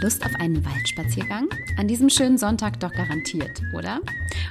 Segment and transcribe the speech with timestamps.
[0.00, 1.48] Lust auf einen Waldspaziergang?
[1.78, 4.00] An diesem schönen Sonntag doch garantiert, oder?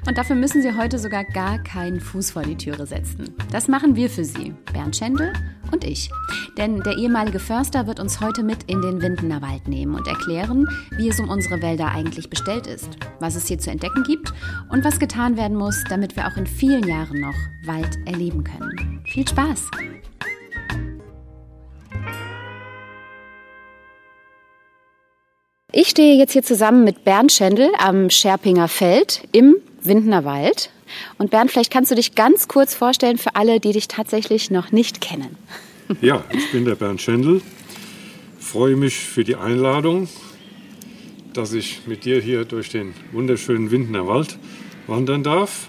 [0.07, 3.33] Und dafür müssen Sie heute sogar gar keinen Fuß vor die Türe setzen.
[3.51, 5.33] Das machen wir für Sie, Bernd Schendel
[5.71, 6.09] und ich.
[6.57, 10.67] Denn der ehemalige Förster wird uns heute mit in den Windener Wald nehmen und erklären,
[10.91, 12.89] wie es um unsere Wälder eigentlich bestellt ist,
[13.19, 14.33] was es hier zu entdecken gibt
[14.69, 19.01] und was getan werden muss, damit wir auch in vielen Jahren noch Wald erleben können.
[19.05, 19.69] Viel Spaß!
[25.77, 30.69] Ich stehe jetzt hier zusammen mit Bernd Schendel am Scherpinger Feld im Windner Wald.
[31.17, 34.71] Und Bernd, vielleicht kannst du dich ganz kurz vorstellen für alle, die dich tatsächlich noch
[34.71, 35.35] nicht kennen.
[35.99, 37.41] Ja, ich bin der Bernd Schendel.
[38.39, 40.07] Freue mich für die Einladung,
[41.33, 44.39] dass ich mit dir hier durch den wunderschönen Windner Wald
[44.87, 45.67] wandern darf.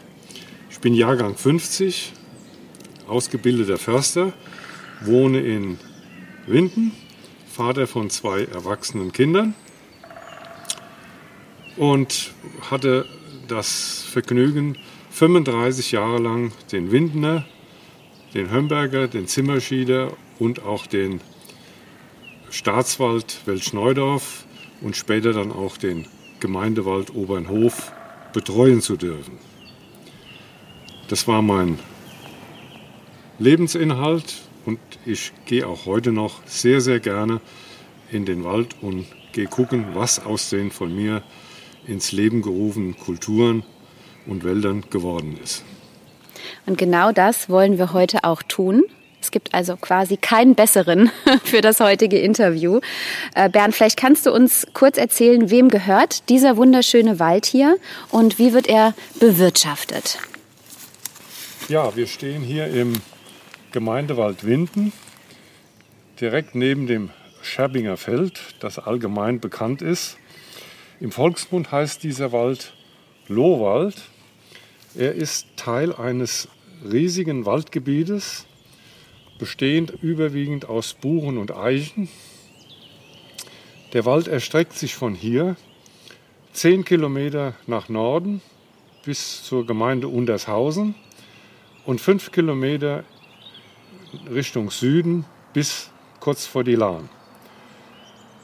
[0.70, 2.12] Ich bin Jahrgang 50,
[3.08, 4.32] ausgebildeter Förster,
[5.00, 5.80] wohne in
[6.46, 6.92] Winden,
[7.48, 9.56] Vater von zwei erwachsenen Kindern
[11.76, 12.32] und
[12.70, 13.06] hatte
[13.48, 14.76] das Vergnügen,
[15.10, 17.46] 35 Jahre lang den Windner,
[18.34, 21.20] den Hömberger, den Zimmerschieder und auch den
[22.50, 24.44] Staatswald Welschneudorf
[24.80, 26.06] und später dann auch den
[26.40, 27.92] Gemeindewald Obernhof
[28.32, 29.38] betreuen zu dürfen.
[31.08, 31.78] Das war mein
[33.38, 37.40] Lebensinhalt und ich gehe auch heute noch sehr, sehr gerne
[38.10, 41.22] in den Wald und gehe gucken, was aus den von mir
[41.86, 43.62] ins Leben gerufenen Kulturen
[44.26, 45.64] und Wäldern geworden ist.
[46.66, 48.84] Und genau das wollen wir heute auch tun.
[49.20, 51.10] Es gibt also quasi keinen besseren
[51.44, 52.80] für das heutige Interview.
[53.34, 57.76] Äh, Bernd, vielleicht kannst du uns kurz erzählen, wem gehört dieser wunderschöne Wald hier
[58.10, 60.18] und wie wird er bewirtschaftet?
[61.68, 62.92] Ja, wir stehen hier im
[63.72, 64.92] Gemeindewald Winden,
[66.20, 67.10] direkt neben dem
[67.42, 70.16] Scherbinger Feld, das allgemein bekannt ist.
[70.98, 72.72] Im Volksmund heißt dieser Wald
[73.28, 73.96] Lohwald.
[74.94, 76.48] Er ist Teil eines
[76.90, 78.46] riesigen Waldgebietes,
[79.38, 82.08] bestehend überwiegend aus Buchen und Eichen.
[83.92, 85.56] Der Wald erstreckt sich von hier
[86.54, 88.40] zehn Kilometer nach Norden
[89.04, 90.94] bis zur Gemeinde Untershausen
[91.84, 93.04] und fünf Kilometer
[94.30, 95.90] Richtung Süden bis
[96.20, 97.10] kurz vor die Lahn.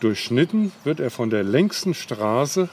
[0.03, 2.69] Durchschnitten wird er von der längsten Straße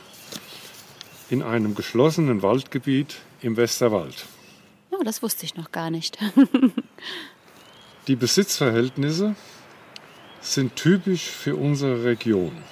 [1.29, 4.25] in einem geschlossenen Waldgebiet im Westerwald.
[4.89, 6.17] Oh, das wusste ich noch gar nicht.
[8.07, 9.35] Die Besitzverhältnisse
[10.41, 12.63] sind typisch für unsere Region.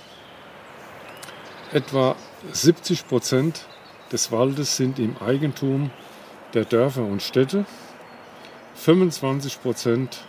[1.72, 2.16] Etwa
[2.52, 3.68] 70 Prozent
[4.12, 5.92] des Waldes sind im Eigentum
[6.56, 7.68] der Dörfer und Städte.
[8.74, 10.24] 25 Prozent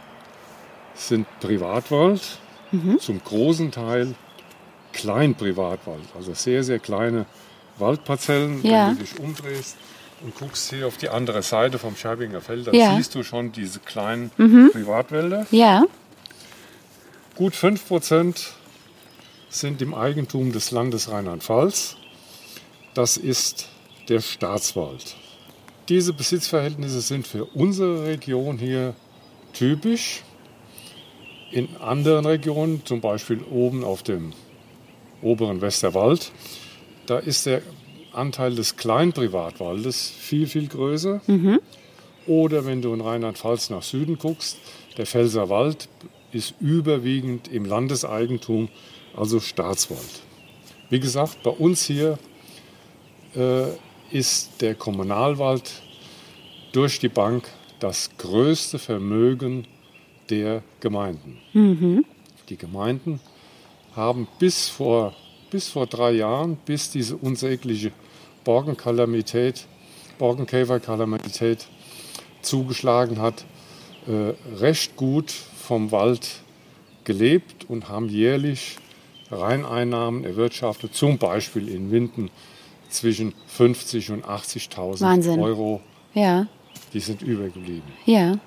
[0.94, 2.40] sind Privatwald
[2.70, 2.98] mhm.
[2.98, 4.14] zum großen Teil
[4.92, 7.26] Kleinprivatwald, also sehr, sehr kleine
[7.78, 8.64] Waldparzellen.
[8.64, 8.88] Ja.
[8.88, 9.76] Wenn du dich umdrehst
[10.22, 12.96] und guckst hier auf die andere Seite vom Scherbinger Feld, dann ja.
[12.96, 14.70] siehst du schon diese kleinen mhm.
[14.72, 15.46] Privatwälder.
[15.50, 15.84] Ja.
[17.36, 18.48] Gut 5%
[19.48, 21.96] sind im Eigentum des Landes Rheinland-Pfalz.
[22.94, 23.68] Das ist
[24.08, 25.16] der Staatswald.
[25.88, 28.94] Diese Besitzverhältnisse sind für unsere Region hier
[29.52, 30.22] typisch.
[31.50, 34.32] In anderen Regionen, zum Beispiel oben auf dem
[35.22, 36.30] oberen Westerwald,
[37.06, 37.62] da ist der
[38.12, 41.20] Anteil des Kleinprivatwaldes viel, viel größer.
[41.26, 41.60] Mhm.
[42.26, 44.58] Oder wenn du in Rheinland-Pfalz nach Süden guckst,
[44.98, 45.88] der Pfälzerwald
[46.32, 48.68] ist überwiegend im Landeseigentum,
[49.16, 50.22] also Staatswald.
[50.90, 52.18] Wie gesagt, bei uns hier
[53.34, 53.68] äh,
[54.10, 55.82] ist der Kommunalwald
[56.72, 57.48] durch die Bank
[57.80, 59.66] das größte Vermögen
[60.30, 61.38] der Gemeinden.
[61.52, 62.04] Mhm.
[62.48, 63.20] Die Gemeinden
[63.94, 65.14] haben bis vor,
[65.50, 67.92] bis vor drei Jahren, bis diese unsägliche
[68.44, 69.66] Borkenkalamität,
[70.18, 71.66] Borkenkäferkalamität
[72.42, 73.44] zugeschlagen hat,
[74.06, 76.40] äh, recht gut vom Wald
[77.04, 78.78] gelebt und haben jährlich
[79.30, 82.30] Reineinnahmen erwirtschaftet, zum Beispiel in Winden
[82.88, 85.80] zwischen 50 und 80.000 Euro.
[86.14, 86.46] Ja.
[86.94, 87.92] Die sind übergeblieben.
[88.06, 88.38] Ja.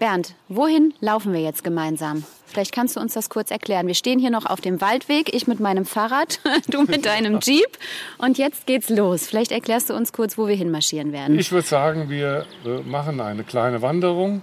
[0.00, 2.24] Bernd, wohin laufen wir jetzt gemeinsam?
[2.46, 3.86] Vielleicht kannst du uns das kurz erklären.
[3.86, 7.68] Wir stehen hier noch auf dem Waldweg, ich mit meinem Fahrrad, du mit deinem Jeep.
[8.16, 9.26] Und jetzt geht's los.
[9.26, 11.38] Vielleicht erklärst du uns kurz, wo wir hinmarschieren werden.
[11.38, 12.46] Ich würde sagen, wir
[12.86, 14.40] machen eine kleine Wanderung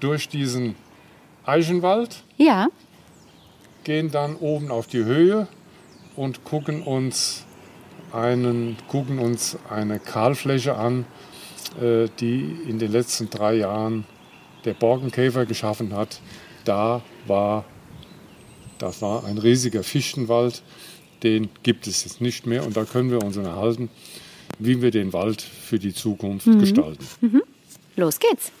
[0.00, 0.74] durch diesen
[1.44, 2.68] Eichenwald, Ja.
[3.84, 5.48] gehen dann oben auf die Höhe
[6.16, 7.44] und gucken uns,
[8.12, 11.04] einen, gucken uns eine Kahlfläche an,
[11.78, 14.04] äh, die in den letzten drei Jahren
[14.64, 16.20] der Borkenkäfer geschaffen hat.
[16.64, 17.64] Da war,
[18.78, 20.62] das war ein riesiger Fichtenwald,
[21.22, 23.90] den gibt es jetzt nicht mehr und da können wir uns unterhalten,
[24.58, 27.06] wie wir den Wald für die Zukunft gestalten.
[27.96, 28.52] Los geht's.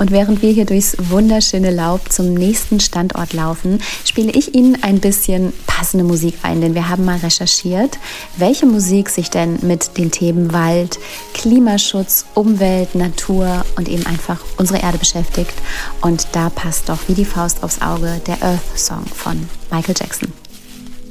[0.00, 4.98] Und während wir hier durchs wunderschöne Laub zum nächsten Standort laufen, spiele ich Ihnen ein
[4.98, 7.98] bisschen passende Musik ein, denn wir haben mal recherchiert,
[8.38, 10.98] welche Musik sich denn mit den Themen Wald,
[11.34, 15.52] Klimaschutz, Umwelt, Natur und eben einfach unsere Erde beschäftigt.
[16.00, 20.32] Und da passt doch wie die Faust aufs Auge der Earth Song von Michael Jackson.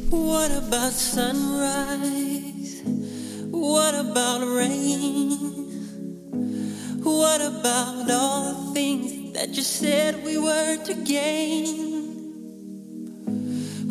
[0.10, 2.82] What about sunrise?
[3.52, 5.69] What about rain?
[7.04, 11.90] What about all the things that you said we were to gain?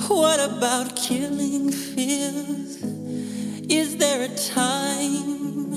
[0.08, 2.82] What about killing fears?
[3.70, 5.72] Is there a time?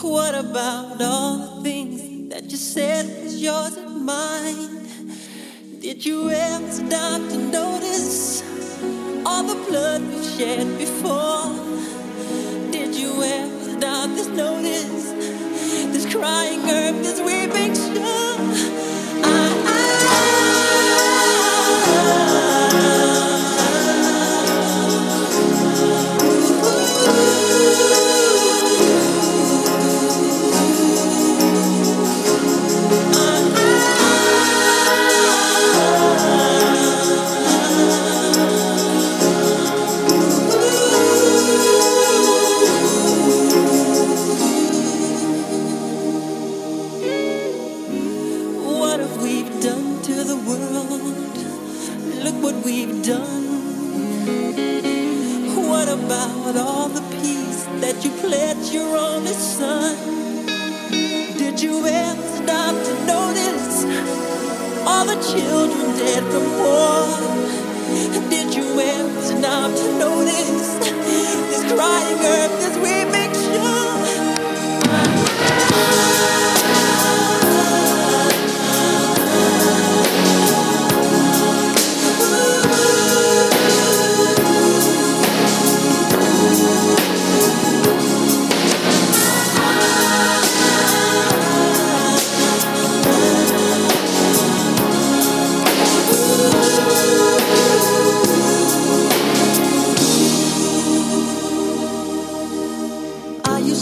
[0.00, 4.86] What about all the things that you said was yours and mine?
[5.80, 8.42] Did you ever stop to notice
[9.26, 11.52] all the blood we've shed before?
[12.70, 14.75] Did you ever stop to notice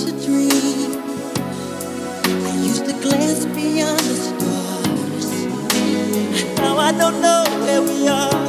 [0.03, 0.93] dream.
[2.27, 5.29] I used to glance beyond the stars.
[6.59, 8.44] Now I don't know where we are.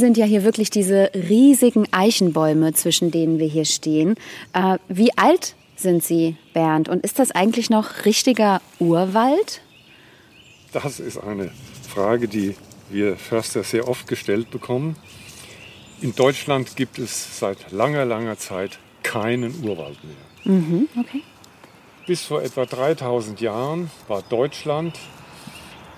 [0.00, 4.16] Sind ja hier wirklich diese riesigen Eichenbäume, zwischen denen wir hier stehen.
[4.52, 6.88] Äh, wie alt sind sie, Bernd?
[6.88, 9.62] Und ist das eigentlich noch richtiger Urwald?
[10.72, 11.50] Das ist eine
[11.88, 12.56] Frage, die
[12.90, 14.96] wir Förster sehr oft gestellt bekommen.
[16.00, 20.54] In Deutschland gibt es seit langer, langer Zeit keinen Urwald mehr.
[20.54, 21.22] Mhm, okay.
[22.06, 24.98] Bis vor etwa 3000 Jahren war Deutschland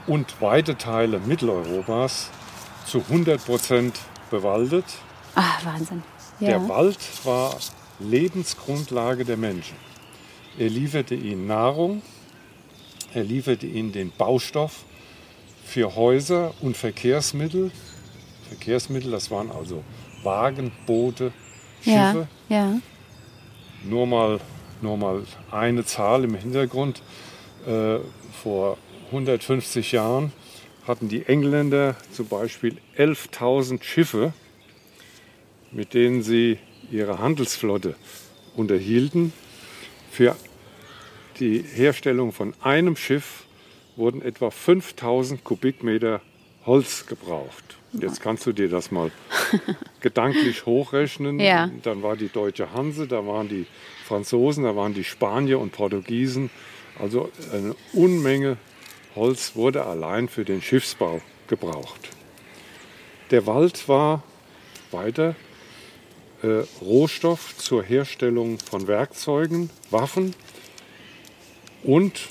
[0.07, 2.31] und weite Teile Mitteleuropas
[2.87, 3.99] zu 100 Prozent
[4.31, 4.85] bewaldet.
[5.35, 6.03] Ah, Wahnsinn.
[6.41, 6.49] Ja.
[6.49, 7.57] Der Wald war
[7.99, 9.77] Lebensgrundlage der Menschen.
[10.59, 12.03] Er lieferte ihnen Nahrung,
[13.15, 14.85] er lieferte ihnen den Baustoff
[15.65, 17.71] für Häuser und Verkehrsmittel.
[18.49, 19.83] Verkehrsmittel, das waren also
[20.23, 21.33] Wagen, Boote,
[21.83, 22.29] Schiffe.
[22.49, 22.79] Ja, ja.
[23.85, 24.41] Nur, mal,
[24.83, 27.03] nur mal eine Zahl im Hintergrund.
[27.67, 27.99] Äh,
[28.43, 30.33] vor 150 Jahren
[30.87, 34.33] hatten die Engländer zum Beispiel 11.000 Schiffe,
[35.71, 36.59] mit denen sie
[36.91, 37.95] ihre Handelsflotte
[38.57, 39.33] unterhielten.
[40.11, 40.37] Für
[41.39, 43.45] die Herstellung von einem Schiff
[43.97, 46.21] wurden etwa 5000 Kubikmeter
[46.67, 47.79] Holz gebraucht.
[47.93, 49.11] Jetzt kannst du dir das mal
[50.01, 51.39] gedanklich hochrechnen.
[51.41, 51.71] Ja.
[51.83, 53.67] Dann war die deutsche Hanse, da waren die
[54.07, 56.51] Franzosen, da waren die Spanier und Portugiesen.
[56.99, 58.57] Also eine Unmenge
[59.15, 62.01] Holz wurde allein für den Schiffsbau gebraucht.
[63.31, 64.23] Der Wald war
[64.91, 65.35] weiter
[66.43, 70.35] äh, Rohstoff zur Herstellung von Werkzeugen, Waffen
[71.83, 72.29] und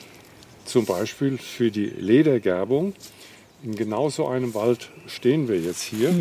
[0.65, 2.93] zum Beispiel für die Ledergerbung.
[3.63, 6.13] In genau so einem Wald stehen wir jetzt hier.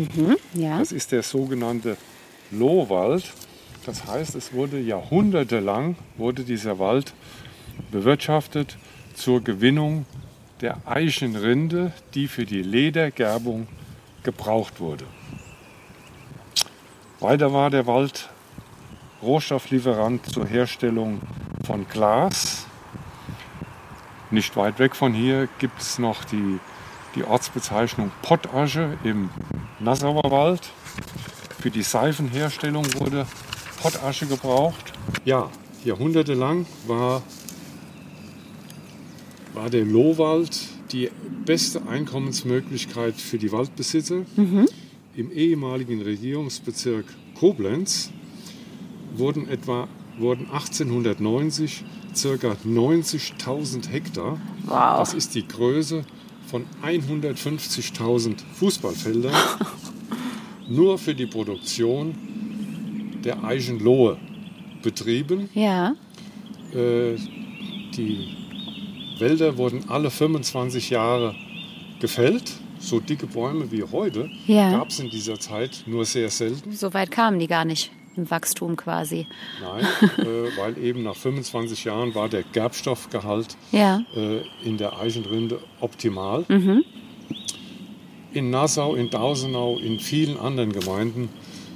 [0.53, 0.79] Ja.
[0.79, 1.97] Das ist der sogenannte
[2.51, 3.33] Lohwald.
[3.85, 7.13] Das heißt, es wurde jahrhundertelang wurde dieser Wald
[7.91, 8.77] bewirtschaftet
[9.15, 10.05] zur Gewinnung
[10.61, 13.67] der Eichenrinde, die für die Ledergerbung
[14.23, 15.05] gebraucht wurde.
[17.19, 18.29] Weiter war der Wald
[19.21, 21.21] Rohstofflieferant zur Herstellung
[21.65, 22.65] von Glas.
[24.31, 26.59] Nicht weit weg von hier gibt es noch die,
[27.15, 29.29] die Ortsbezeichnung Pottasche im
[29.79, 30.69] Nassauer Wald.
[31.59, 33.27] Für die Seifenherstellung wurde
[33.81, 34.93] Pottasche gebraucht.
[35.25, 35.49] Ja,
[35.83, 37.21] jahrhundertelang war,
[39.69, 40.59] der Lohwald
[40.91, 41.09] die
[41.45, 44.23] beste Einkommensmöglichkeit für die Waldbesitzer.
[45.15, 48.11] Im ehemaligen Regierungsbezirk Koblenz
[49.15, 49.87] wurden etwa
[50.17, 52.55] wurden 1890 ca.
[52.65, 54.39] 90.000 Hektar.
[54.65, 54.99] Wow.
[54.99, 56.03] Das ist die Größe
[56.47, 59.33] von 150.000 Fußballfeldern
[60.69, 62.13] nur für die Produktion
[63.23, 64.17] der Eichenlohe
[64.81, 65.49] betrieben.
[65.53, 65.95] Ja.
[66.73, 67.15] Äh,
[67.95, 68.40] die
[69.21, 71.35] Wälder wurden alle 25 Jahre
[71.99, 72.51] gefällt.
[72.79, 74.71] So dicke Bäume wie heute Ja.
[74.71, 76.71] gab es in dieser Zeit nur sehr selten.
[76.73, 79.27] So weit kamen die gar nicht im Wachstum quasi.
[79.61, 79.85] Nein,
[80.17, 84.01] äh, weil eben nach 25 Jahren war der Gerbstoffgehalt Ja.
[84.15, 86.43] äh, in der Eichenrinde optimal.
[88.33, 91.29] In Nassau, in Dausenau, in vielen anderen Gemeinden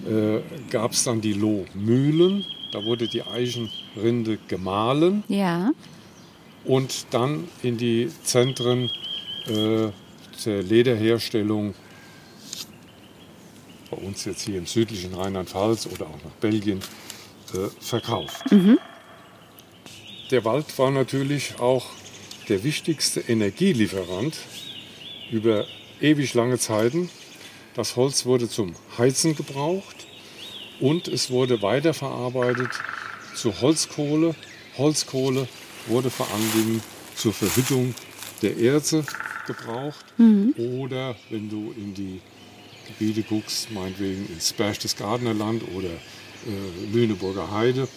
[0.09, 0.39] äh,
[0.71, 2.43] gab es dann die Lohmühlen.
[2.71, 5.71] Da wurde die Eichenrinde gemahlen Ja.
[6.65, 8.91] Und dann in die Zentren
[9.47, 9.89] äh,
[10.45, 11.73] der Lederherstellung,
[13.89, 16.79] bei uns jetzt hier im südlichen Rheinland-Pfalz oder auch nach Belgien,
[17.53, 18.43] äh, verkauft.
[20.31, 21.85] Der Wald war natürlich auch
[22.49, 24.35] der wichtigste Energielieferant
[25.31, 25.65] über
[26.01, 27.09] ewig lange Zeiten.
[27.75, 30.07] Das Holz wurde zum Heizen gebraucht
[30.79, 32.69] und es wurde weiterverarbeitet
[33.35, 34.35] zu Holzkohle.
[34.77, 35.47] Holzkohle
[35.87, 36.81] wurde vor allen Dingen
[37.15, 37.93] zur Verhüttung
[38.41, 39.05] der Erze
[39.47, 40.05] gebraucht.
[40.57, 42.21] Oder wenn du in die
[42.87, 47.87] Gebiete guckst, meinetwegen ins Berchtesgadener Land oder äh, Lüneburger Heide,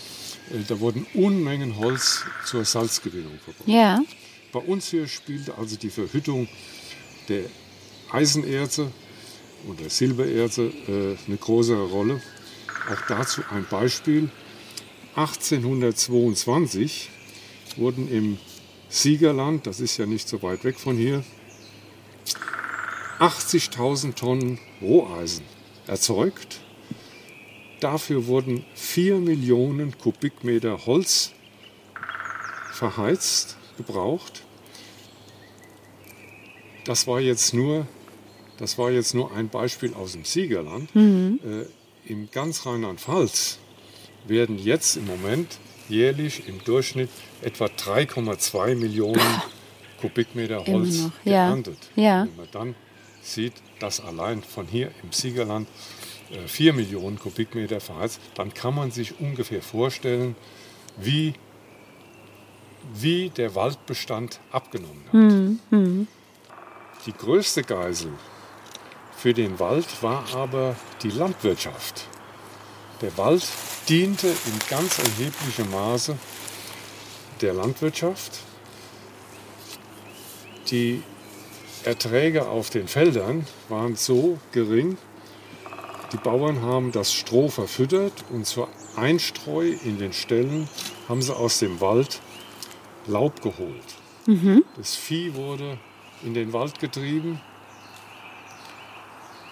[0.50, 3.68] äh, da wurden Unmengen Holz zur Salzgewinnung verbraucht.
[3.68, 4.02] Ja.
[4.52, 6.48] Bei uns hier spielte also die Verhüttung
[7.28, 7.42] der
[8.10, 8.90] Eisenerze
[9.66, 12.22] und der Silbererze äh, eine größere Rolle.
[12.90, 14.30] Auch dazu ein Beispiel.
[15.16, 17.10] 1822
[17.78, 18.38] wurden im
[18.88, 21.24] Siegerland, das ist ja nicht so weit weg von hier,
[23.18, 25.44] 80.000 Tonnen Roheisen
[25.86, 26.60] erzeugt.
[27.80, 31.32] Dafür wurden 4 Millionen Kubikmeter Holz
[32.72, 34.42] verheizt, gebraucht.
[36.84, 37.86] Das war jetzt nur,
[38.56, 40.90] das war jetzt nur ein Beispiel aus dem Siegerland.
[41.44, 43.58] Äh, Im ganz Rheinland-Pfalz
[44.26, 45.58] werden jetzt im Moment
[45.88, 47.10] jährlich im Durchschnitt
[47.42, 49.42] etwa 3,2 Millionen
[50.00, 51.78] Kubikmeter Holz noch, geerntet.
[51.96, 52.22] Ja.
[52.22, 52.74] Wenn man dann
[53.22, 55.68] sieht, dass allein von hier im Siegerland
[56.46, 60.36] 4 Millionen Kubikmeter verheizt, dann kann man sich ungefähr vorstellen,
[60.96, 61.34] wie,
[62.94, 66.06] wie der Waldbestand abgenommen hat.
[67.06, 68.12] Die größte Geisel
[69.16, 72.06] für den Wald war aber die Landwirtschaft.
[73.00, 73.42] Der Wald
[73.88, 76.16] diente in ganz erheblichem Maße
[77.42, 78.40] der Landwirtschaft.
[80.70, 81.02] Die
[81.84, 84.98] Erträge auf den Feldern waren so gering,
[86.12, 90.68] die Bauern haben das Stroh verfüttert und zur Einstreu in den Ställen
[91.08, 92.20] haben sie aus dem Wald
[93.06, 93.94] Laub geholt.
[94.76, 95.78] Das Vieh wurde
[96.22, 97.40] in den Wald getrieben.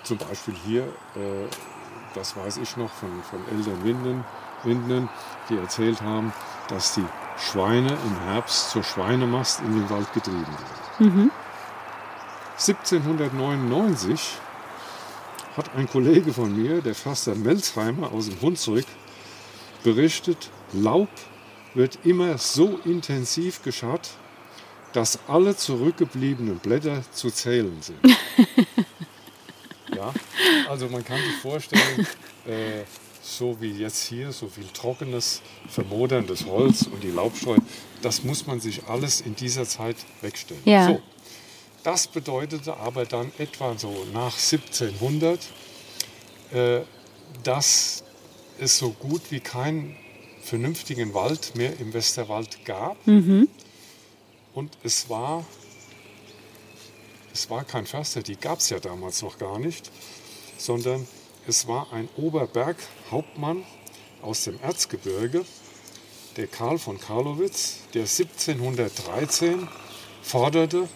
[0.02, 1.49] Zum Beispiel hier, äh,
[2.14, 4.25] das weiß ich noch von, von Eltern
[4.64, 5.09] Winden,
[5.49, 6.33] die erzählt haben,
[6.69, 7.05] dass die
[7.38, 10.47] Schweine im Herbst zur Schweinemast in den Wald getrieben
[10.99, 11.31] wurden.
[12.59, 14.38] 1799
[15.57, 18.87] hat ein Kollege von mir, der Förster Melzheimer aus dem Hunsrück,
[19.83, 21.09] berichtet, Laub
[21.75, 24.11] wird immer so intensiv gescharrt,
[24.93, 27.99] dass alle zurückgebliebenen Blätter zu zählen sind.
[29.95, 30.12] ja,
[30.69, 32.07] also man kann sich vorstellen,
[32.47, 32.85] äh,
[33.26, 37.56] so wie jetzt hier, so viel trockenes, vermoderndes Holz und die Laubstreu,
[38.02, 40.62] das muss man sich alles in dieser Zeit wegstellen.
[40.64, 40.88] Ja.
[40.88, 41.00] So,
[41.83, 45.41] das bedeutete aber dann etwa so nach 1700,
[46.52, 46.80] äh,
[47.43, 48.04] dass
[48.58, 49.97] es so gut wie keinen
[50.43, 52.97] vernünftigen Wald mehr im Westerwald gab.
[54.54, 55.45] Und es war,
[57.34, 59.91] es war kein Förster, die gab es ja damals noch gar nicht,
[60.56, 61.06] sondern
[61.47, 63.65] es war ein Oberberghauptmann
[64.23, 65.45] aus dem Erzgebirge,
[66.37, 69.69] der Karl von Karlowitz, der 1713
[70.23, 70.89] forderte,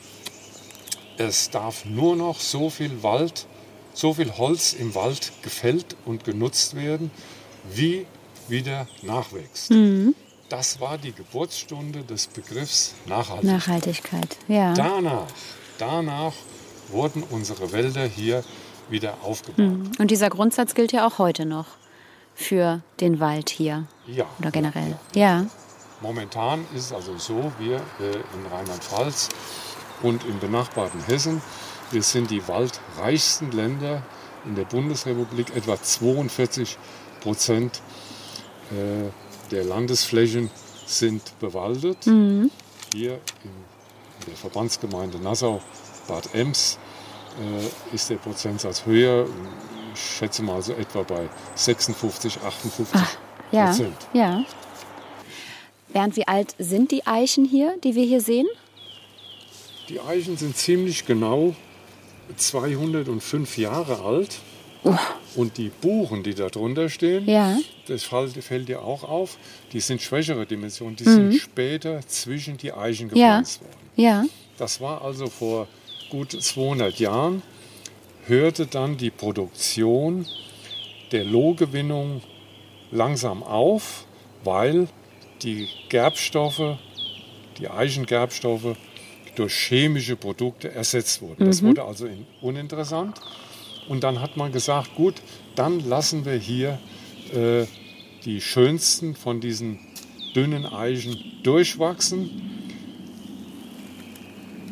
[1.17, 3.47] es darf nur noch so viel Wald,
[3.95, 7.11] so viel Holz im Wald gefällt und genutzt werden,
[7.73, 8.07] wie
[8.49, 9.73] wieder nachwächst.
[10.49, 13.53] Das war die Geburtsstunde des Begriffs Nachhaltigkeit.
[13.53, 14.75] Nachhaltigkeit, ja.
[14.75, 15.29] Danach,
[15.79, 16.33] danach
[16.89, 18.43] wurden unsere Wälder hier
[18.91, 19.99] wieder aufgebaut.
[19.99, 21.67] Und dieser Grundsatz gilt ja auch heute noch
[22.35, 24.25] für den Wald hier Ja.
[24.39, 24.97] oder generell.
[25.15, 25.47] Ja.
[26.01, 29.29] Momentan ist es also so, wir äh, in Rheinland-Pfalz
[30.03, 31.43] und im benachbarten Hessen,
[31.91, 34.03] wir sind die waldreichsten Länder
[34.47, 35.55] in der Bundesrepublik.
[35.55, 36.79] Etwa 42
[37.21, 37.83] Prozent
[38.71, 39.11] äh,
[39.51, 40.51] der Landesflächen
[40.87, 41.99] sind bewaldet.
[42.05, 43.13] Hier
[43.45, 43.51] in,
[44.27, 46.90] der Verbandsgemeinde Nassau-Bad Ems äh,
[47.93, 49.27] ist der Prozentsatz höher.
[49.95, 53.01] Ich schätze mal so etwa bei 56, 58
[53.53, 53.67] Ja.
[53.67, 53.97] Prozent.
[54.13, 54.45] Ja.
[55.93, 58.47] Bernd, wie alt sind die Eichen hier, die wir hier sehen?
[59.89, 61.55] Die Eichen sind ziemlich genau
[62.37, 64.39] 205 Jahre alt.
[65.37, 67.59] Und die Buchen, die da drunter stehen, Ja.
[67.87, 69.37] das fällt, dir auch auf,
[69.73, 73.17] die sind schwächere Dimensionen, die sind später zwischen die Eichen Mhm.
[73.17, 73.27] Ja.
[73.41, 73.73] gepflanzt worden.
[73.97, 74.25] Ja.
[74.57, 75.69] Das war also vor
[76.11, 77.43] gut 200 Jahren,
[78.27, 80.27] hörte dann die Produktion
[81.13, 82.23] der Lohgewinnung
[82.93, 84.05] langsam auf,
[84.45, 84.89] weil
[85.43, 86.77] die Gerbstoffe,
[87.59, 88.77] die Eichengerbstoffe
[89.37, 91.47] durch chemische Produkte ersetzt wurden.
[91.47, 93.19] Das wurde also in- uninteressant.
[93.89, 95.15] Und dann hat man gesagt, gut,
[95.57, 96.79] dann lassen wir hier
[97.35, 97.65] äh,
[98.25, 99.79] die schönsten von diesen
[100.35, 102.60] dünnen Eichen durchwachsen.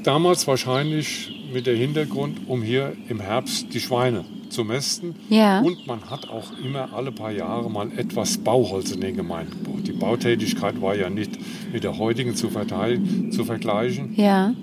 [0.08, 5.14] Damals wahrscheinlich mit der Hintergrund, um hier im Herbst die Schweine zu mästen.
[5.28, 5.60] Ja.
[5.60, 9.86] Und man hat auch immer alle paar Jahre mal etwas Bauholz in den Gemeinden gebaut.
[9.86, 11.32] Die Bautätigkeit war ja nicht
[11.74, 14.14] mit der heutigen zu, verteilen, zu vergleichen.
[14.16, 14.54] Ja.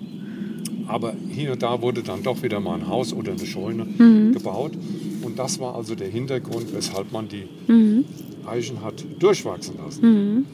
[0.88, 3.86] Aber hier und da wurde dann doch wieder mal ein Haus oder eine Scheune
[4.34, 4.72] gebaut.
[5.22, 7.44] Und das war also der Hintergrund, weshalb man die
[8.48, 10.48] Eichen hat durchwachsen lassen.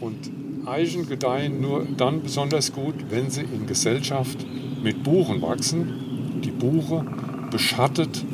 [0.00, 0.18] Und
[0.66, 4.38] Eichen gedeihen nur dann besonders gut, wenn sie in Gesellschaft
[4.82, 6.40] mit Buchen wachsen.
[6.44, 7.04] Die Buche
[7.50, 8.24] beschattet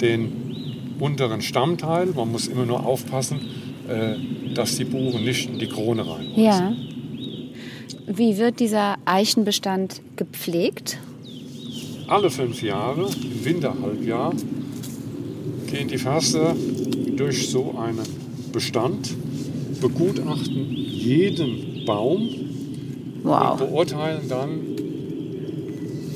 [0.00, 2.06] den unteren Stammteil.
[2.06, 3.40] Man muss immer nur aufpassen,
[3.88, 4.14] äh,
[4.54, 6.42] dass die Buche nicht in die Krone reinwachsen.
[6.42, 6.72] Ja.
[8.06, 10.98] Wie wird dieser Eichenbestand gepflegt?
[12.10, 14.34] alle fünf Jahre, im Winterhalbjahr,
[15.70, 16.56] gehen die Förster
[17.16, 18.06] durch so einen
[18.52, 19.14] Bestand,
[19.80, 23.58] begutachten jeden Baum und Wow.
[23.58, 24.50] beurteilen dann,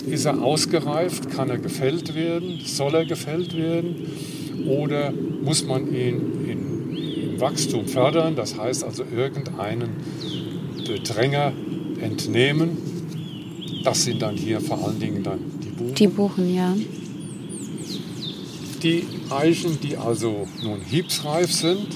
[0.08, 3.96] ist er ausgereift, kann er gefällt werden, soll er gefällt werden
[4.68, 6.16] oder muss man ihn
[6.48, 6.96] in,
[7.32, 9.90] im Wachstum fördern, das heißt also irgendeinen
[10.86, 11.52] Bedränger
[12.00, 12.78] entnehmen.
[13.82, 15.94] Das sind dann hier vor allen Dingen dann die Buchen.
[15.94, 16.74] Die Buchen, ja.
[18.82, 21.88] Die Eichen, die also nun hiebsreif sind,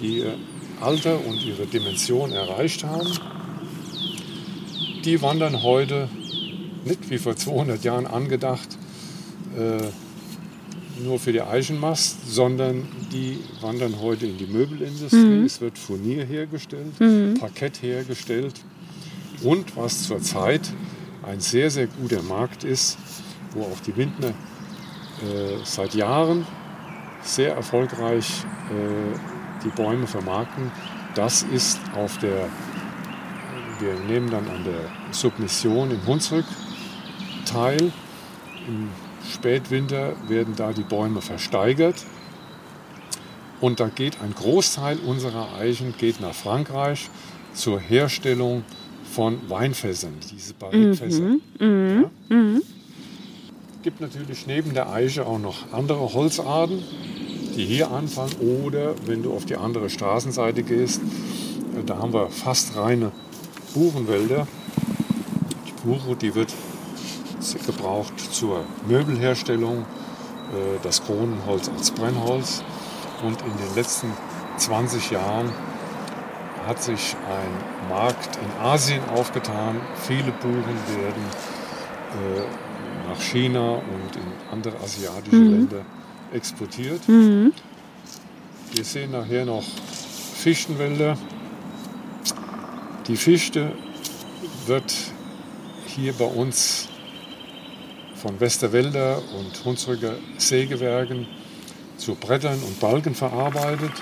[0.00, 0.34] die ihr
[0.82, 3.08] Alter und ihre Dimension erreicht haben,
[5.04, 6.08] die wandern heute
[6.84, 8.78] nicht wie vor 200 Jahren angedacht
[9.56, 15.44] äh, nur für die Eichenmast, sondern die wandern heute in die Möbelindustrie.
[15.44, 16.92] Es wird Furnier hergestellt,
[17.38, 18.54] Parkett hergestellt.
[19.44, 20.62] Und was zurzeit
[21.22, 22.98] ein sehr, sehr guter Markt ist,
[23.54, 24.32] wo auch die Windner äh,
[25.64, 26.44] seit Jahren
[27.22, 28.28] sehr erfolgreich
[28.70, 30.70] äh, die Bäume vermarkten.
[31.14, 32.48] Das ist auf der,
[33.80, 36.44] wir nehmen dann an der Submission im Hunsrück
[37.44, 37.92] teil.
[38.66, 38.88] Im
[39.32, 42.04] Spätwinter werden da die Bäume versteigert.
[43.60, 47.10] Und da geht ein Großteil unserer Eichen geht nach Frankreich
[47.54, 48.64] zur Herstellung
[49.10, 51.36] von Weinfässern, diese Barrikfässer.
[51.58, 52.10] Ja.
[53.82, 56.82] gibt natürlich neben der Eiche auch noch andere Holzarten,
[57.58, 58.32] die hier anfangen.
[58.64, 63.10] Oder wenn du auf die andere Straßenseite gehst, äh, da haben wir fast reine
[63.74, 64.46] Buchenwälder.
[65.66, 66.54] Die Buche, die wird
[67.66, 72.62] gebraucht zur Möbelherstellung, äh, das Kronenholz als Brennholz.
[73.24, 74.12] Und in den letzten
[74.58, 75.50] 20 Jahren
[76.64, 79.80] hat sich ein Markt in Asien aufgetan.
[80.06, 81.24] Viele Buchen werden
[82.14, 85.84] äh, nach China und in andere asiatische Länder
[86.32, 87.00] exportiert.
[88.72, 89.64] Wir sehen nachher noch
[90.34, 91.16] Fichtenwälder.
[93.06, 93.72] Die Fichte
[94.66, 94.94] wird
[95.86, 96.88] hier bei uns
[98.14, 101.26] von Westerwälder und Hunsrücker Sägewerken
[101.96, 103.92] zu Brettern und Balken verarbeitet.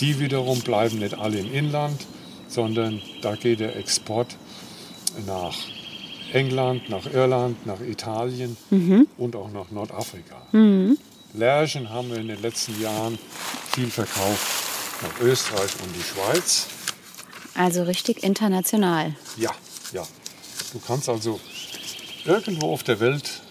[0.00, 2.00] Die wiederum bleiben nicht alle im Inland,
[2.48, 4.36] sondern da geht der Export
[5.26, 5.54] nach
[6.32, 8.56] England, nach Irland, nach Italien
[9.18, 10.36] und auch nach Nordafrika.
[11.32, 13.18] Lärchen haben wir in den letzten Jahren
[13.72, 14.46] viel verkauft
[15.02, 16.66] nach Österreich und die Schweiz.
[17.54, 19.14] Also richtig international.
[19.36, 19.50] Ja,
[19.92, 20.06] ja.
[20.72, 21.40] Du kannst also
[22.24, 23.42] irgendwo auf der Welt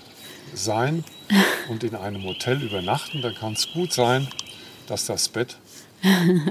[0.53, 1.03] sein
[1.69, 3.21] und in einem Hotel übernachten.
[3.21, 4.27] Dann kann es gut sein,
[4.87, 5.57] dass das Bett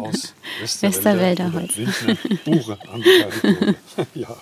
[0.00, 2.44] aus Westerwälder, Westerwälder Holz.
[2.44, 3.76] Buche angefertigt wurde.
[4.14, 4.36] ja.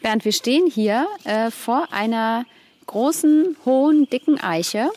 [0.00, 2.46] Bernd, wir stehen hier äh, vor einer
[2.88, 4.90] großen, hohen, dicken Eiche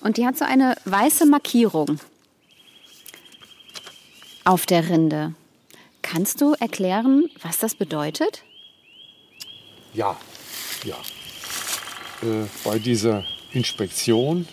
[0.00, 2.00] und die hat so eine weiße Markierung
[4.44, 5.34] auf der Rinde.
[6.00, 8.42] Kannst du erklären, was das bedeutet?
[9.94, 10.16] Ja,
[10.84, 10.96] ja.
[12.22, 14.48] Äh, bei dieser Inspektion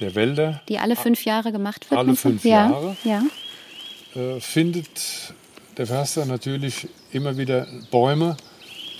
[0.00, 1.98] der Wälder Die alle fünf Jahre gemacht wird?
[1.98, 2.70] Alle fünf ja.
[2.70, 2.96] Jahre.
[3.04, 3.22] Ja.
[4.20, 5.34] äh, findet
[5.76, 8.36] der Förster natürlich immer wieder Bäume,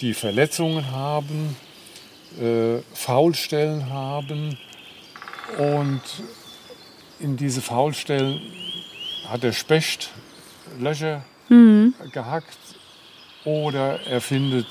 [0.01, 1.57] die Verletzungen haben,
[2.41, 4.59] äh, Faulstellen haben.
[5.59, 6.03] Und
[7.21, 8.41] in diese Faulstellen
[9.29, 10.11] hat der Specht
[10.79, 11.25] Löcher
[12.13, 12.59] gehackt
[13.45, 14.67] oder er findet,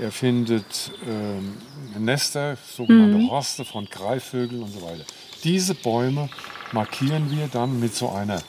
[0.00, 1.56] er findet ähm,
[1.98, 5.04] Nester, sogenannte Horste von Greifvögeln und so weiter.
[5.44, 6.28] Diese Bäume
[6.72, 8.42] markieren wir dann mit so einer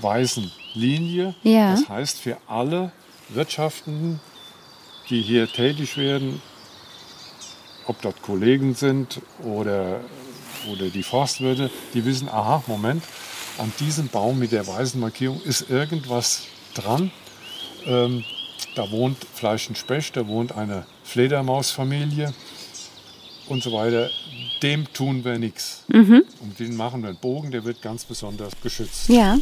[0.00, 1.34] weißen Linie.
[1.42, 1.72] Ja.
[1.72, 2.92] Das heißt, für alle
[3.28, 4.20] Wirtschaften,
[5.10, 6.40] die hier tätig werden,
[7.88, 10.00] ob dort Kollegen sind oder,
[10.72, 13.02] oder die Forstwirte, die wissen, aha, Moment,
[13.58, 17.10] an diesem Baum mit der weißen Markierung ist irgendwas dran.
[17.86, 18.24] Ähm,
[18.76, 22.32] da wohnt vielleicht ein Specht, da wohnt eine Fledermausfamilie
[23.48, 24.10] und so weiter.
[24.62, 25.84] Dem tun wir nichts.
[26.40, 29.08] Um den machen wir einen Bogen, der wird ganz besonders geschützt.
[29.08, 29.38] Ja.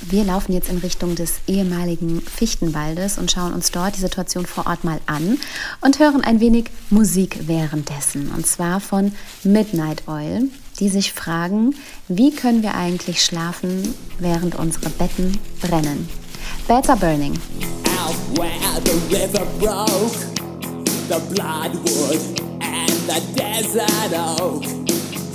[0.00, 4.66] Wir laufen jetzt in Richtung des ehemaligen Fichtenwaldes und schauen uns dort die Situation vor
[4.66, 5.38] Ort mal an
[5.80, 8.30] und hören ein wenig Musik währenddessen.
[8.30, 10.48] Und zwar von Midnight Oil,
[10.80, 11.74] die sich fragen,
[12.08, 16.08] wie können wir eigentlich schlafen, während unsere Betten brennen.
[16.66, 17.38] Beds are burning.
[18.04, 20.18] out where the river broke,
[21.08, 22.20] the bloodwood
[22.60, 24.64] and the desert oak,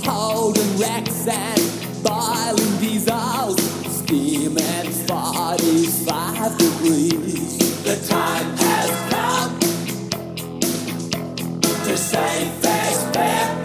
[0.04, 3.79] holding wrecks and boiling diesels,
[4.10, 7.58] steaming 45 degrees.
[7.84, 9.52] The time has come
[11.84, 13.62] to save face fare,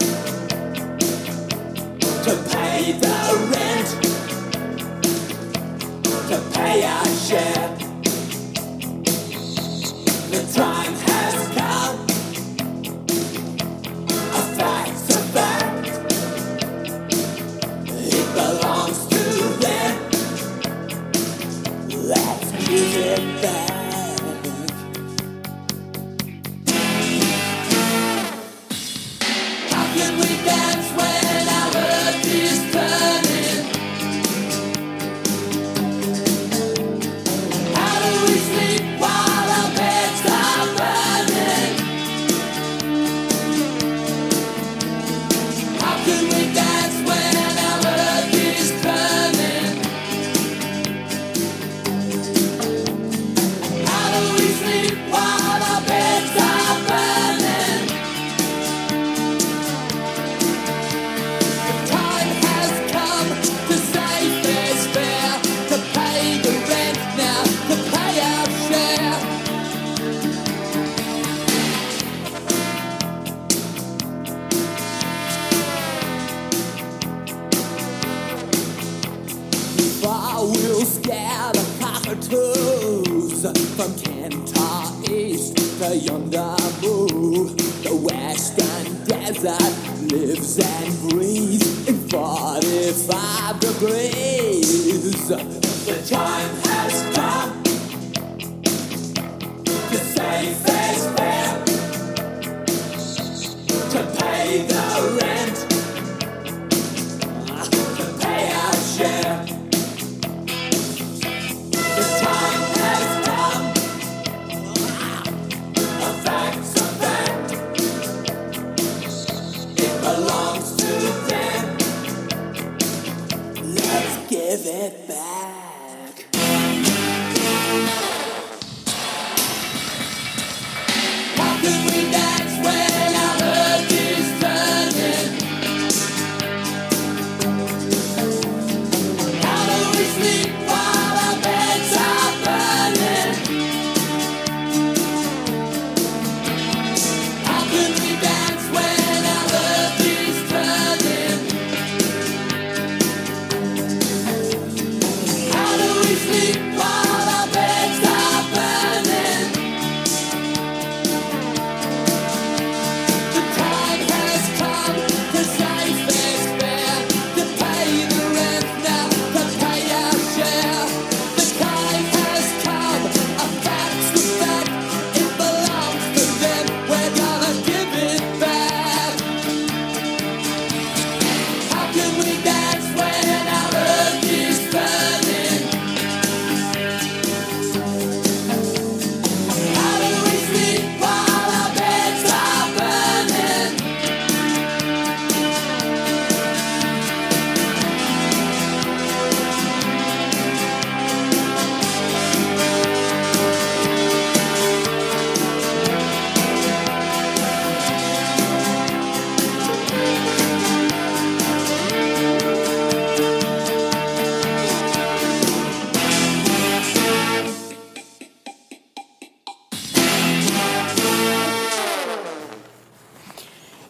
[2.22, 3.16] to pay the
[3.50, 3.88] rent,
[6.30, 7.66] to pay our share.
[10.30, 10.94] The time
[29.96, 30.65] can we dance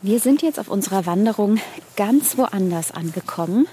[0.06, 1.58] Wir sind jetzt auf unserer Wanderung
[1.96, 3.66] ganz woanders angekommen.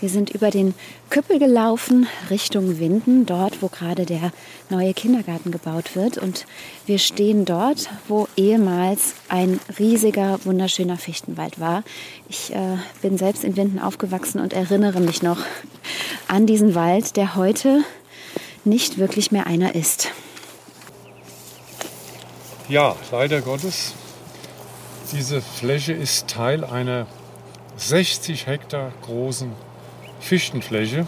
[0.00, 0.74] Wir sind über den
[1.10, 4.32] Küppel gelaufen Richtung Winden, dort, wo gerade der
[4.68, 6.18] neue Kindergarten gebaut wird.
[6.18, 6.44] Und
[6.86, 11.84] wir stehen dort, wo ehemals ein riesiger, wunderschöner Fichtenwald war.
[12.28, 15.38] Ich äh, bin selbst in Winden aufgewachsen und erinnere mich noch
[16.26, 17.84] an diesen Wald, der heute
[18.64, 20.08] nicht wirklich mehr einer ist.
[22.68, 23.94] Ja, leider Gottes.
[25.12, 27.06] Diese Fläche ist Teil einer
[27.76, 29.52] 60 Hektar großen
[30.18, 31.06] Fichtenfläche,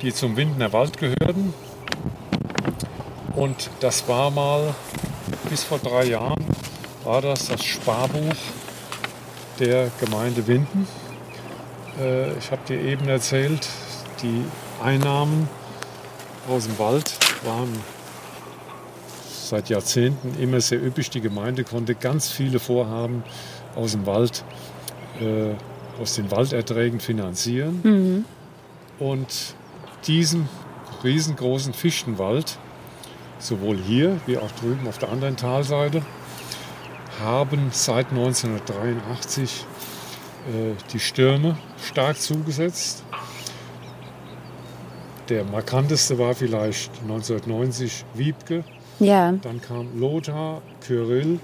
[0.00, 1.52] die zum Windener Wald gehörten.
[3.34, 4.74] Und das war mal,
[5.48, 6.44] bis vor drei Jahren,
[7.02, 8.36] war das das Sparbuch
[9.58, 10.86] der Gemeinde Winden.
[12.00, 13.66] Äh, Ich habe dir eben erzählt,
[14.22, 14.44] die
[14.84, 15.48] Einnahmen
[16.48, 17.72] aus dem Wald waren
[19.50, 21.10] seit Jahrzehnten immer sehr üppig.
[21.10, 23.24] Die Gemeinde konnte ganz viele Vorhaben
[23.74, 24.44] aus dem Wald,
[25.20, 25.54] äh,
[26.00, 27.80] aus den Walderträgen finanzieren.
[28.98, 29.54] Und
[30.06, 30.48] diesen
[31.02, 32.58] riesengroßen Fichtenwald,
[33.38, 36.02] sowohl hier wie auch drüben auf der anderen Talseite,
[37.20, 39.66] haben seit 1983
[40.46, 43.02] äh, die Stürme stark zugesetzt.
[45.28, 48.64] Der markanteste war vielleicht 1990 Wiebke,
[49.00, 51.40] Ja, dann kam Lothar, Kyrill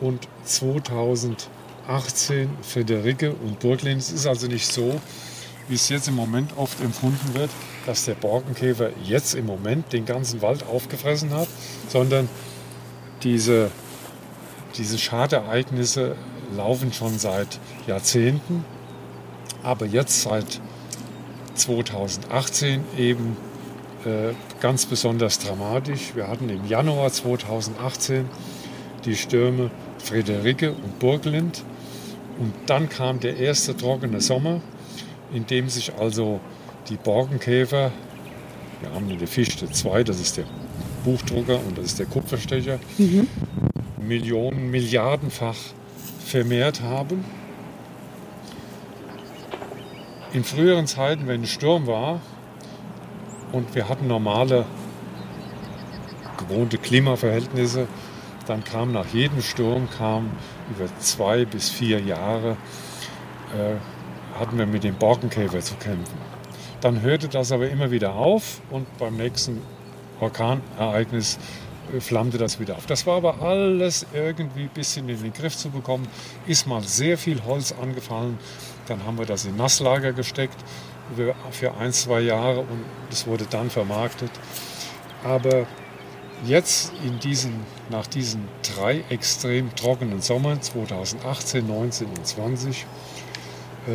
[0.00, 3.98] und 2018 Frederike und Burglin.
[3.98, 5.00] Es ist also nicht so,
[5.68, 7.50] wie es jetzt im Moment oft empfunden wird,
[7.86, 11.48] dass der Borkenkäfer jetzt im Moment den ganzen Wald aufgefressen hat,
[11.88, 12.28] sondern
[13.22, 13.70] diese,
[14.76, 16.16] diese Schadereignisse
[16.56, 18.64] laufen schon seit Jahrzehnten,
[19.62, 20.60] aber jetzt seit
[21.54, 23.36] 2018 eben
[24.60, 26.14] ganz besonders dramatisch.
[26.14, 28.26] Wir hatten im Januar 2018
[29.04, 31.64] die Stürme Friederike und Burglind
[32.38, 34.60] und dann kam der erste trockene Sommer,
[35.32, 36.40] in dem sich also
[36.88, 37.90] die Borkenkäfer,
[38.80, 40.44] wir haben eine Fichte 2, das ist der
[41.04, 42.78] Buchdrucker und das ist der Kupferstecher,
[44.00, 45.56] Millionen, Milliardenfach
[46.24, 47.24] vermehrt haben.
[50.32, 52.20] In früheren Zeiten, wenn ein Sturm war
[53.52, 54.64] und wir hatten normale,
[56.36, 57.88] gewohnte Klimaverhältnisse,
[58.46, 60.30] dann kam nach jedem Sturm, kam
[60.70, 62.56] über zwei bis vier Jahre,
[63.54, 66.18] äh, hatten wir mit dem Borkenkäfer zu kämpfen.
[66.80, 69.62] Dann hörte das aber immer wieder auf und beim nächsten
[70.20, 71.38] Orkanereignis
[71.94, 72.86] äh, flammte das wieder auf.
[72.86, 76.06] Das war aber alles irgendwie ein bisschen in den Griff zu bekommen.
[76.46, 78.38] Ist mal sehr viel Holz angefallen.
[78.86, 80.62] Dann haben wir das in Nasslager gesteckt
[81.50, 84.30] für ein, zwei Jahre und es wurde dann vermarktet.
[85.24, 85.66] Aber
[86.44, 92.86] jetzt in diesen, nach diesen drei extrem trockenen Sommern 2018, 19 und 20
[93.86, 93.90] äh,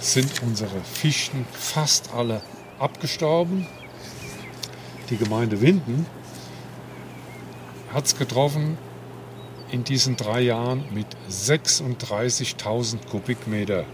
[0.00, 2.42] sind unsere Fichten fast alle
[2.78, 3.66] abgestorben.
[5.10, 6.06] Die Gemeinde Winden
[7.92, 8.78] hat es getroffen
[9.70, 13.84] in diesen drei Jahren mit 36.000 Kubikmeter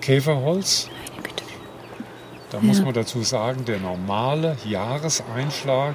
[0.00, 0.88] Käferholz.
[2.50, 5.94] Da muss man dazu sagen, der normale Jahreseinschlag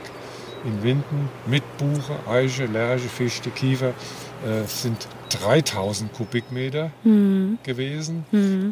[0.65, 6.91] in Winden mit Buche, Eiche, Lerche, Fichte, Kiefer äh, sind 3000 Kubikmeter
[7.63, 8.25] gewesen.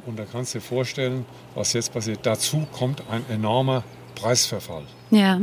[0.06, 2.20] Und da kannst du dir vorstellen, was jetzt passiert.
[2.24, 3.84] Dazu kommt ein enormer
[4.16, 4.84] Preisverfall.
[5.10, 5.40] Ja.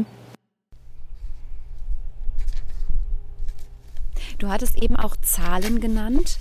[4.39, 6.39] Du hattest eben auch Zahlen genannt,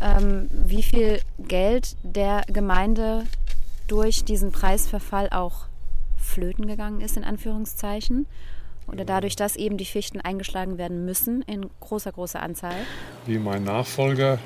[0.00, 3.24] ähm, wie viel Geld der Gemeinde
[3.86, 5.66] durch diesen Preisverfall auch
[6.16, 8.26] flöten gegangen ist, in Anführungszeichen.
[8.86, 12.74] Oder dadurch, dass eben die Fichten eingeschlagen werden müssen in großer, großer Anzahl.
[13.24, 14.38] Wie mein Nachfolger,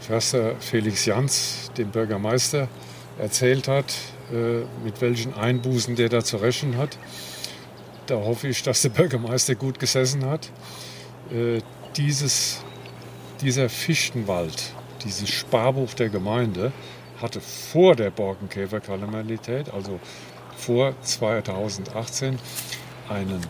[0.00, 2.68] Förster Felix Jans, dem Bürgermeister,
[3.18, 3.92] erzählt hat,
[4.32, 6.96] äh, mit welchen Einbußen der da zu rechnen hat.
[8.06, 10.50] Da hoffe ich, dass der Bürgermeister gut gesessen hat.
[11.32, 11.60] Äh,
[11.96, 12.62] Dieses,
[13.40, 16.70] dieser Fichtenwald, dieses Sparbuch der Gemeinde,
[17.20, 19.98] hatte vor der Borkenkäferkalamität, also
[20.56, 22.38] vor 2018,
[23.08, 23.40] einen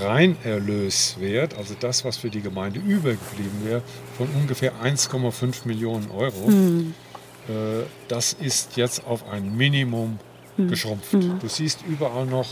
[0.00, 3.82] Reinerlöswert, also das, was für die Gemeinde übergeblieben wäre,
[4.16, 6.50] von ungefähr 1,5 Millionen Euro.
[6.50, 10.18] Äh, Das ist jetzt auf ein Minimum
[10.56, 11.12] geschrumpft.
[11.12, 12.46] Du siehst überall noch,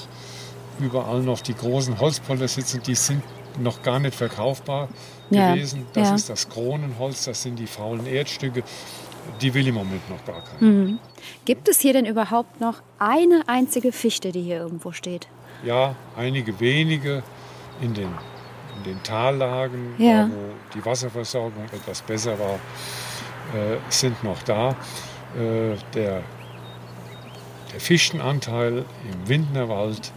[0.81, 3.23] überall noch die großen Holzpolder sitzen, die sind
[3.59, 4.88] noch gar nicht verkaufbar
[5.31, 5.87] Ja, gewesen.
[5.92, 6.14] Das ja.
[6.14, 8.62] ist das Kronenholz, das sind die faulen Erdstücke.
[9.40, 10.99] Die will im Moment noch gar keiner.
[11.45, 15.29] Gibt es hier denn überhaupt noch eine einzige Fichte, die hier irgendwo steht?
[15.64, 17.23] Ja, einige wenige
[17.81, 18.09] in den,
[18.79, 20.25] in den Tallagen, Ja.
[20.25, 22.55] da, wo die Wasserversorgung etwas besser war,
[23.55, 24.71] äh, sind noch da.
[25.37, 26.23] Äh, der,
[27.73, 30.12] der Fichtenanteil im Windnerwald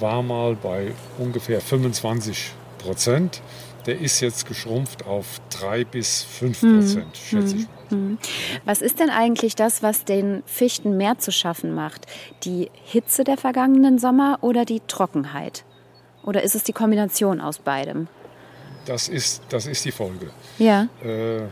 [0.00, 3.42] war mal bei ungefähr 25 Prozent.
[3.86, 7.73] Der ist jetzt geschrumpft auf 3 bis 5 Prozent, schätze ich mal.
[8.64, 12.06] Was ist denn eigentlich das, was den Fichten mehr zu schaffen macht?
[12.44, 15.64] Die Hitze der vergangenen Sommer oder die Trockenheit?
[16.24, 18.08] Oder ist es die Kombination aus beidem?
[18.86, 20.30] Das ist, das ist die Folge.
[20.58, 20.88] Ja.
[21.02, 21.44] Äh,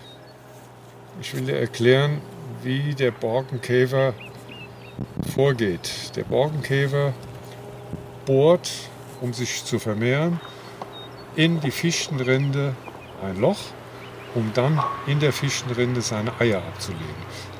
[1.21, 2.21] ich will dir erklären,
[2.63, 4.15] wie der Borkenkäfer
[5.35, 6.13] vorgeht.
[6.17, 7.13] Der Borkenkäfer
[8.27, 8.71] bohrt,
[9.21, 10.41] um sich zu vermehren,
[11.37, 12.75] in die Fichtenrinde
[13.23, 13.61] ein Loch,
[14.35, 17.05] um dann in der Fichtenrinde seine Eier abzulegen.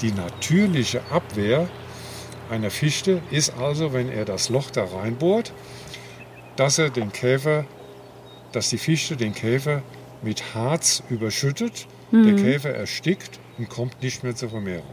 [0.01, 1.69] Die natürliche Abwehr
[2.51, 5.53] einer Fichte ist also, wenn er das Loch da reinbohrt,
[6.57, 7.65] dass er den Käfer,
[8.53, 9.83] dass die Fichte den Käfer
[10.23, 14.85] mit Harz überschüttet, der Käfer erstickt und kommt nicht mehr zur Vermehrung.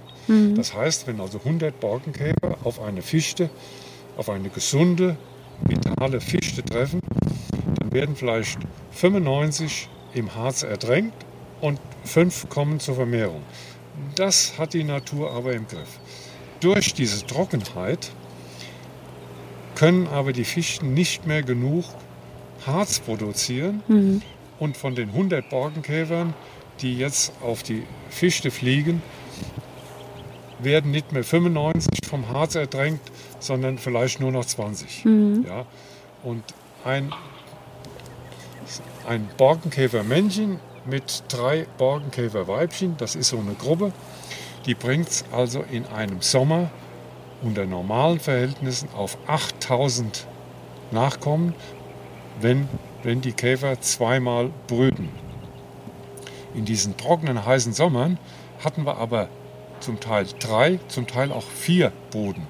[0.55, 3.49] Das heißt, wenn also 100 Borkenkäfer auf eine Fichte,
[4.15, 5.17] auf eine gesunde,
[5.67, 7.01] vitale Fichte treffen,
[7.79, 8.59] dann werden vielleicht
[8.91, 11.13] 95 im Harz erdrängt
[11.61, 13.43] und 5 kommen zur Vermehrung.
[14.15, 15.99] Das hat die Natur aber im Griff.
[16.59, 18.11] Durch diese Trockenheit
[19.75, 21.85] können aber die Fichten nicht mehr genug
[22.65, 23.81] Harz produzieren
[24.59, 26.33] und von den 100 Borkenkäfern,
[26.81, 29.01] die jetzt auf die Fichte fliegen,
[30.59, 32.99] werden nicht mehr 95 vom Harz erdrängt,
[33.39, 35.05] sondern vielleicht nur noch 20.
[35.47, 35.65] Ja?
[36.23, 36.43] Und
[36.83, 37.13] ein,
[39.07, 40.59] ein Borkenkäfermännchen
[40.89, 43.91] mit drei Borkenkäferweibchen, das ist so eine Gruppe,
[44.65, 46.69] die bringt es also in einem Sommer
[47.41, 50.27] unter normalen Verhältnissen auf 8000
[50.91, 51.53] Nachkommen,
[52.41, 52.67] wenn,
[53.03, 55.09] wenn die Käfer zweimal brüten.
[56.53, 58.17] In diesen trockenen, heißen Sommern
[58.63, 59.29] hatten wir aber
[59.79, 62.47] zum Teil drei, zum Teil auch vier Boden.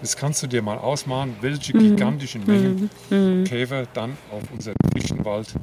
[0.00, 5.54] Das kannst du dir mal ausmalen, welche gigantischen Mengen Käfer dann auf unseren Fichtenwald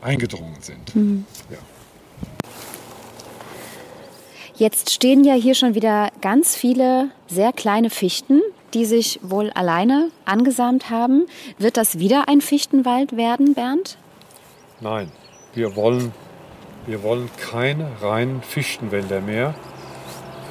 [0.00, 0.92] eingedrungen sind.
[1.50, 1.58] Ja.
[4.56, 8.42] Jetzt stehen ja hier schon wieder ganz viele sehr kleine Fichten,
[8.74, 11.26] die sich wohl alleine angesamt haben.
[11.58, 13.96] Wird das wieder ein Fichtenwald werden, Bernd?
[14.80, 15.10] Nein,
[15.54, 16.12] wir wollen,
[16.86, 19.54] wir wollen keine reinen Fichtenwälder mehr.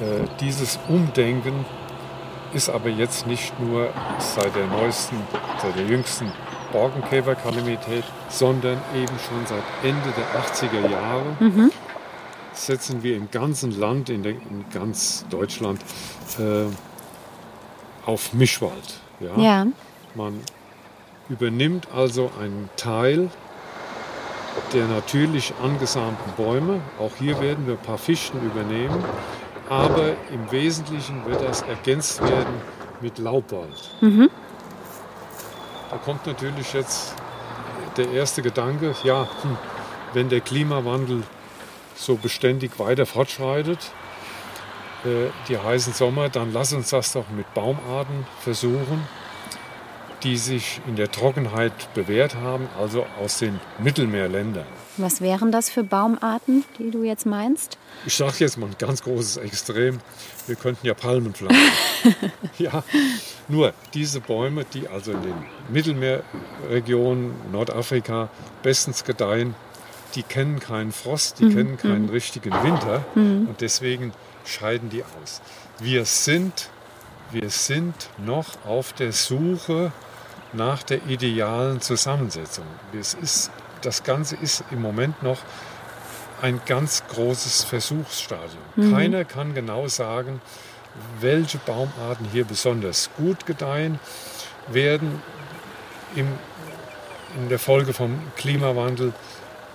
[0.00, 1.64] Äh, dieses Umdenken
[2.52, 5.16] ist aber jetzt nicht nur seit der neuesten,
[5.62, 6.32] seit der jüngsten
[6.72, 11.70] Borkenkäferkalamität, sondern eben schon seit Ende der 80er Jahre
[12.52, 15.80] setzen wir im ganzen Land, in, der, in ganz Deutschland,
[16.38, 16.64] äh,
[18.06, 19.00] auf Mischwald.
[19.20, 19.38] Ja?
[19.38, 19.66] Ja.
[20.14, 20.40] Man
[21.28, 23.30] übernimmt also einen Teil
[24.72, 26.80] der natürlich angesamten Bäume.
[26.98, 29.04] Auch hier werden wir ein paar Fichten übernehmen.
[29.68, 32.54] Aber im Wesentlichen wird das ergänzt werden
[33.00, 33.90] mit Laubwald.
[35.90, 37.14] Da kommt natürlich jetzt
[37.96, 39.58] der erste Gedanke, ja, hm,
[40.12, 41.24] wenn der Klimawandel
[41.96, 43.78] so beständig weiter fortschreitet,
[45.04, 49.06] äh, die heißen Sommer, dann lass uns das doch mit Baumarten versuchen,
[50.22, 54.66] die sich in der Trockenheit bewährt haben, also aus den Mittelmeerländern.
[54.96, 57.78] Was wären das für Baumarten, die du jetzt meinst?
[58.04, 59.98] Ich sage jetzt mal ein ganz großes Extrem.
[60.46, 61.60] Wir könnten ja Palmen pflanzen.
[62.58, 62.82] ja,
[63.48, 65.34] nur diese Bäume, die also in den
[65.70, 68.28] Mittelmeerregionen, Nordafrika
[68.62, 69.54] bestens gedeihen,
[70.14, 74.12] die kennen keinen Frost, die kennen keinen richtigen Winter und deswegen
[74.44, 75.40] scheiden die aus.
[75.78, 76.68] Wir sind,
[77.30, 79.92] wir sind noch auf der Suche
[80.52, 82.64] nach der idealen Zusammensetzung.
[82.98, 83.50] Es ist,
[83.82, 85.38] das Ganze ist im Moment noch
[86.42, 88.92] ein ganz großes Versuchsstadium.
[88.92, 90.40] Keiner kann genau sagen,
[91.20, 93.98] welche Baumarten hier besonders gut gedeihen
[94.68, 95.22] werden
[96.16, 96.26] im,
[97.38, 99.12] in der Folge vom Klimawandel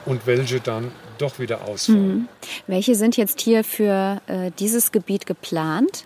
[0.06, 2.28] und welche dann doch wieder ausfallen.
[2.68, 6.06] Welche sind jetzt hier für äh, dieses Gebiet geplant?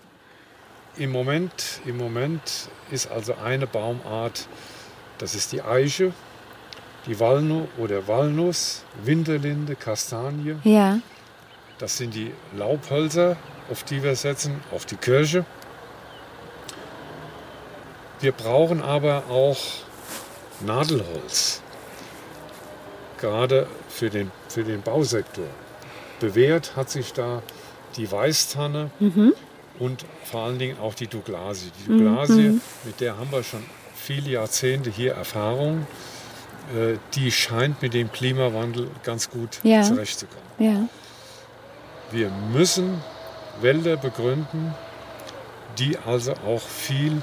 [0.96, 4.48] Im, Moment, Im Moment ist also eine Baumart,
[5.18, 6.12] das ist die Eiche,
[7.06, 10.56] die Walnu oder Walnuss, Winterlinde, Kastanie.
[10.64, 10.98] Ja.
[11.78, 13.36] Das sind die Laubhölzer,
[13.70, 15.44] auf die wir setzen, auf die Kirche.
[18.20, 19.58] Wir brauchen aber auch
[20.60, 21.62] Nadelholz,
[23.18, 25.46] gerade für den, für den Bausektor.
[26.20, 27.42] Bewährt hat sich da
[27.96, 28.90] die Weißtanne
[29.80, 31.72] und vor allen Dingen auch die Douglasie.
[31.80, 33.64] Die Douglasie, mit der haben wir schon
[33.96, 35.86] viele Jahrzehnte hier Erfahrung,
[36.76, 39.82] äh, die scheint mit dem Klimawandel ganz gut Ja.
[39.82, 40.44] zurechtzukommen.
[40.58, 40.86] Ja.
[42.12, 43.02] Wir müssen
[43.60, 44.74] Wälder begründen,
[45.78, 47.22] die also auch viel,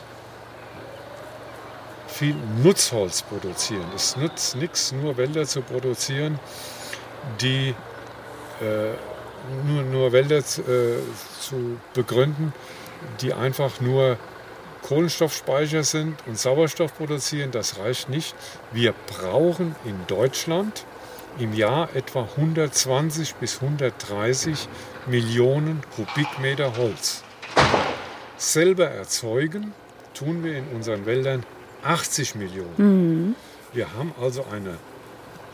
[2.07, 3.85] viel Nutzholz produzieren.
[3.95, 6.39] Es nützt nichts, nur Wälder zu produzieren,
[7.41, 7.75] die
[8.61, 8.93] äh,
[9.65, 10.97] nur, nur Wälder zu, äh,
[11.39, 12.53] zu begründen,
[13.21, 14.17] die einfach nur
[14.83, 17.51] Kohlenstoffspeicher sind und Sauerstoff produzieren.
[17.51, 18.35] Das reicht nicht.
[18.71, 20.85] Wir brauchen in Deutschland
[21.39, 24.67] im Jahr etwa 120 bis 130
[25.07, 27.23] Millionen Kubikmeter Holz.
[28.37, 29.73] Selber erzeugen
[30.13, 31.43] tun wir in unseren Wäldern
[31.83, 33.35] 80 Millionen.
[33.73, 34.77] Wir haben also eine,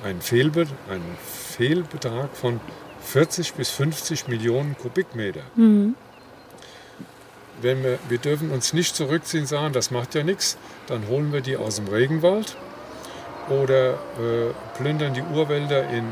[0.04, 2.62] einen, Fehlbe einen Fehlbetrag von
[3.06, 5.42] 40 bis 50 Millionen Kubikmeter.
[7.62, 11.42] Wenn wir, wir dürfen uns nicht zurückziehen, sagen, das macht ja nichts, dann holen wir
[11.42, 12.58] die aus dem Regenwald
[13.50, 13.98] oder äh,
[14.78, 16.06] plündern die Urwälder in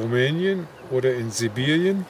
[0.00, 2.04] Rumänien oder in Sibirien.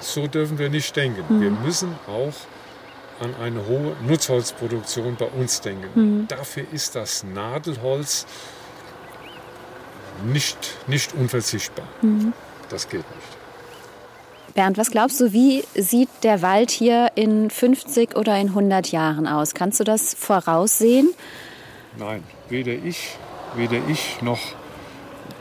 [0.00, 1.24] So dürfen wir nicht denken.
[1.40, 2.34] Wir müssen auch
[3.24, 6.26] an eine hohe Nutzholzproduktion bei uns denken.
[6.28, 8.26] Dafür ist das Nadelholz
[10.24, 11.86] nicht, nicht unverzichtbar.
[12.68, 13.36] Das geht nicht.
[14.54, 19.26] Bernd, was glaubst du, wie sieht der Wald hier in 50 oder in 100 Jahren
[19.26, 19.54] aus?
[19.54, 21.10] Kannst du das voraussehen?
[21.98, 23.16] Nein, weder ich,
[23.54, 24.40] weder ich noch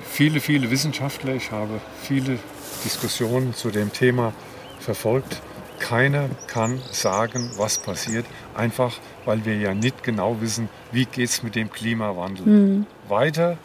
[0.04, 2.40] viele, viele Wissenschaftler, ich habe viele
[2.84, 4.34] Diskussionen zu dem Thema
[4.80, 5.42] verfolgt.
[5.80, 8.94] Keiner kann sagen, was passiert, einfach
[9.26, 13.58] weil wir ja nicht genau wissen, wie geht es mit dem Klimawandel weiter,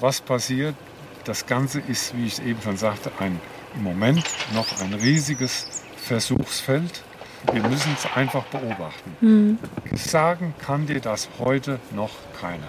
[0.00, 0.74] was passiert.
[1.24, 3.40] Das Ganze ist, wie ich es eben schon sagte, ein,
[3.74, 4.22] im Moment
[4.54, 5.66] noch ein riesiges
[5.96, 7.02] Versuchsfeld.
[7.52, 9.58] Wir müssen es einfach beobachten.
[9.94, 12.10] Sagen kann dir das heute noch
[12.40, 12.66] keiner.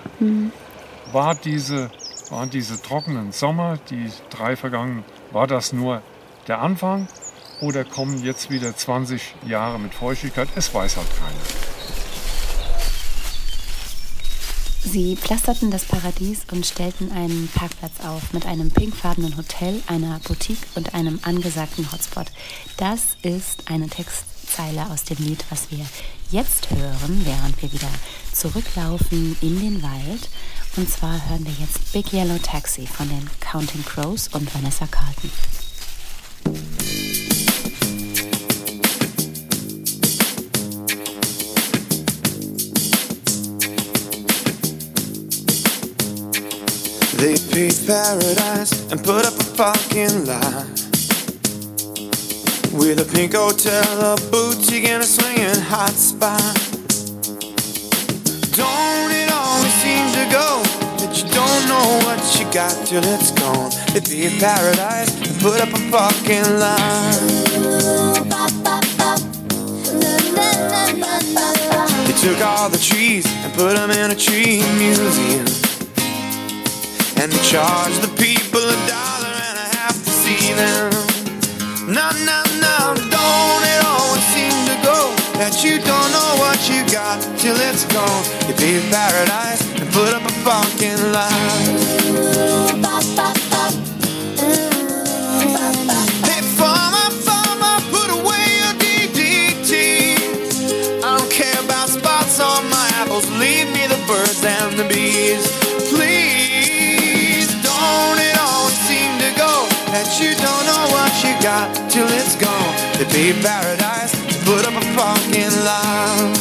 [1.12, 1.92] War diese,
[2.30, 6.02] waren diese trockenen Sommer, die drei vergangenen, war das nur
[6.48, 7.08] der Anfang
[7.62, 10.48] oder kommen jetzt wieder 20 Jahre mit Feuchtigkeit?
[10.56, 11.75] Es weiß halt keiner.
[14.86, 20.66] Sie pflasterten das Paradies und stellten einen Parkplatz auf mit einem pinkfarbenen Hotel, einer Boutique
[20.76, 22.28] und einem angesagten Hotspot.
[22.78, 25.86] Das ist eine Textzeile aus dem Lied, was wir
[26.32, 27.90] jetzt hören, während wir wieder
[28.32, 30.30] zurücklaufen in den Wald.
[30.78, 35.32] Und zwar hören wir jetzt Big Yellow Taxi von den Counting Crows und Vanessa Carlton.
[47.18, 50.66] They paved paradise and put up a fucking lie.
[52.76, 56.42] With a pink hotel, a boutique, and a swinging hot spot.
[58.52, 60.62] Don't it always seem to go
[61.00, 63.72] that you don't know what you got till it's gone?
[63.94, 67.46] They paved paradise and put up a fucking lie.
[72.06, 75.75] They took all the trees and put them in a tree museum.
[77.18, 80.92] And they charged the people a dollar and a half to see them.
[81.88, 86.84] No, no, no, don't it always seem to go that you don't know what you
[86.92, 88.24] got till it's gone.
[88.48, 91.86] You pay paradise and put up a fucking lie.
[111.46, 112.76] Got till it's gone?
[112.98, 116.34] They pay paradise to put up a fucking lie.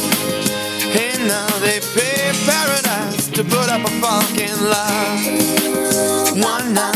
[0.95, 6.41] Hey, now they pay paradise to put up a fucking lie.
[6.41, 6.95] One night.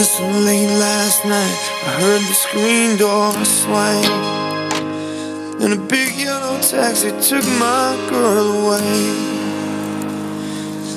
[0.00, 4.08] Listen, late last night, I heard the screen door swing.
[5.60, 8.96] And a big yellow taxi took my girl away.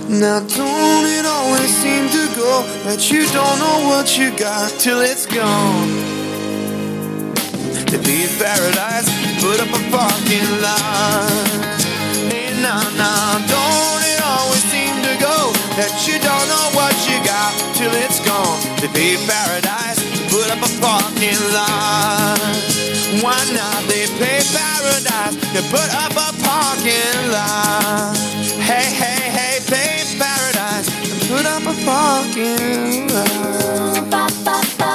[0.07, 5.01] Now, don't it always seem to go that you don't know what you got till
[5.01, 5.91] it's gone?
[7.91, 9.09] To be in paradise,
[9.43, 11.83] put up a parking lot.
[12.31, 13.52] Hey, nah, nah,
[15.77, 18.61] that you don't know what you got till it's gone?
[18.77, 19.97] To be in paradise,
[20.29, 22.37] put up a parking lot.
[23.25, 23.81] Why not?
[23.89, 28.13] They pay paradise to put up a parking lot.
[28.61, 34.92] Hey, hey, hey, pay paradise and put up a parking lot.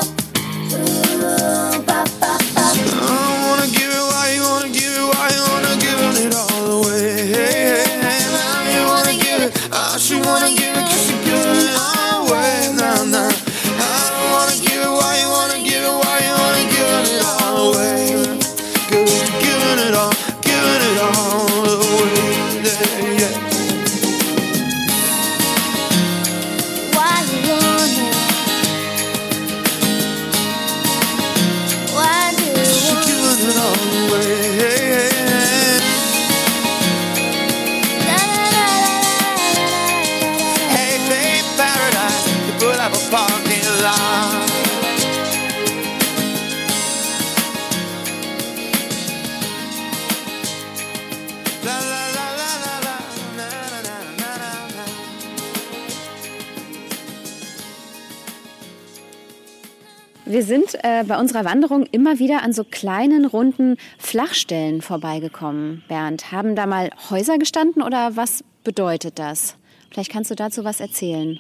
[60.29, 65.83] Wir sind äh, bei unserer Wanderung immer wieder an so kleinen, runden Flachstellen vorbeigekommen.
[65.89, 69.57] Bernd, haben da mal Häuser gestanden oder was bedeutet das?
[69.91, 71.39] Vielleicht kannst du dazu was erzählen.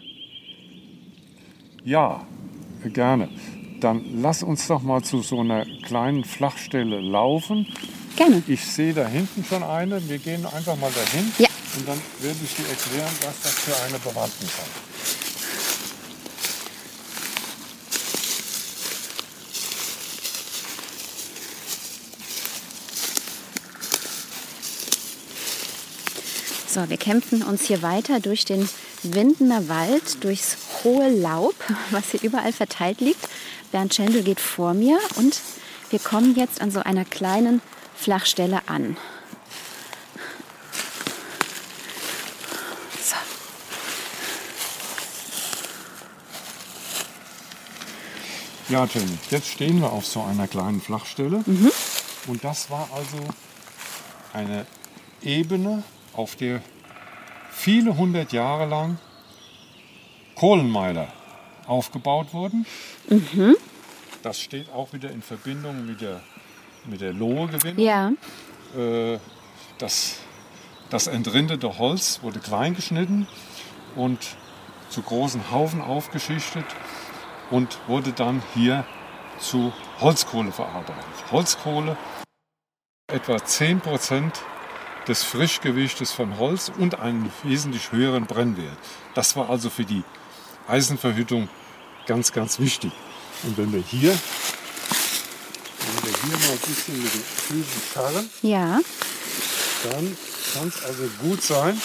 [1.84, 2.26] Ja,
[2.94, 3.28] gerne.
[3.80, 7.66] Dann lass uns doch mal zu so einer kleinen Flachstelle laufen.
[8.16, 8.42] Gerne.
[8.48, 10.08] Ich sehe da hinten schon eine.
[10.08, 11.30] Wir gehen einfach mal dahin.
[11.36, 11.48] Ja.
[11.76, 15.27] Und dann werde ich dir erklären, was das für eine Bewandtnis hat.
[26.78, 28.68] So, wir kämpfen uns hier weiter durch den
[29.02, 31.56] Windener Wald, durchs hohe Laub,
[31.90, 33.28] was hier überall verteilt liegt.
[33.72, 35.40] Bernd Schendel geht vor mir und
[35.90, 37.62] wir kommen jetzt an so einer kleinen
[37.96, 38.96] Flachstelle an.
[43.02, 43.16] So.
[48.72, 51.42] Ja, Jenny, jetzt stehen wir auf so einer kleinen Flachstelle.
[52.28, 53.18] Und das war also
[54.32, 54.64] eine
[55.22, 55.82] Ebene,
[56.18, 56.60] auf der
[57.50, 58.98] viele hundert Jahre lang
[60.34, 61.06] Kohlenmeiler
[61.66, 62.66] aufgebaut wurden.
[64.22, 66.20] Das steht auch wieder in Verbindung mit der,
[66.86, 67.78] mit der Lohegewinnung.
[67.78, 68.12] Ja,
[68.76, 69.18] Äh,
[69.78, 70.16] das,
[70.90, 73.28] das entrindete Holz wurde klein geschnitten
[73.94, 74.18] und
[74.90, 76.64] zu großen Haufen aufgeschichtet
[77.50, 78.84] und wurde dann hier
[79.38, 81.30] zu Holzkohle verarbeitet.
[81.30, 81.96] Holzkohle
[83.06, 84.32] etwa 10%
[85.08, 88.76] des Frischgewichtes von Holz und einen wesentlich höheren Brennwert.
[89.14, 90.04] Das war also für die
[90.68, 91.48] Eisenverhüttung
[92.06, 92.92] ganz, ganz wichtig.
[93.44, 98.80] Und wenn wir hier, wenn wir hier mal ein bisschen mit den Füßen scharren, Ja,
[99.84, 100.16] dann
[100.54, 101.80] kann es also gut sein,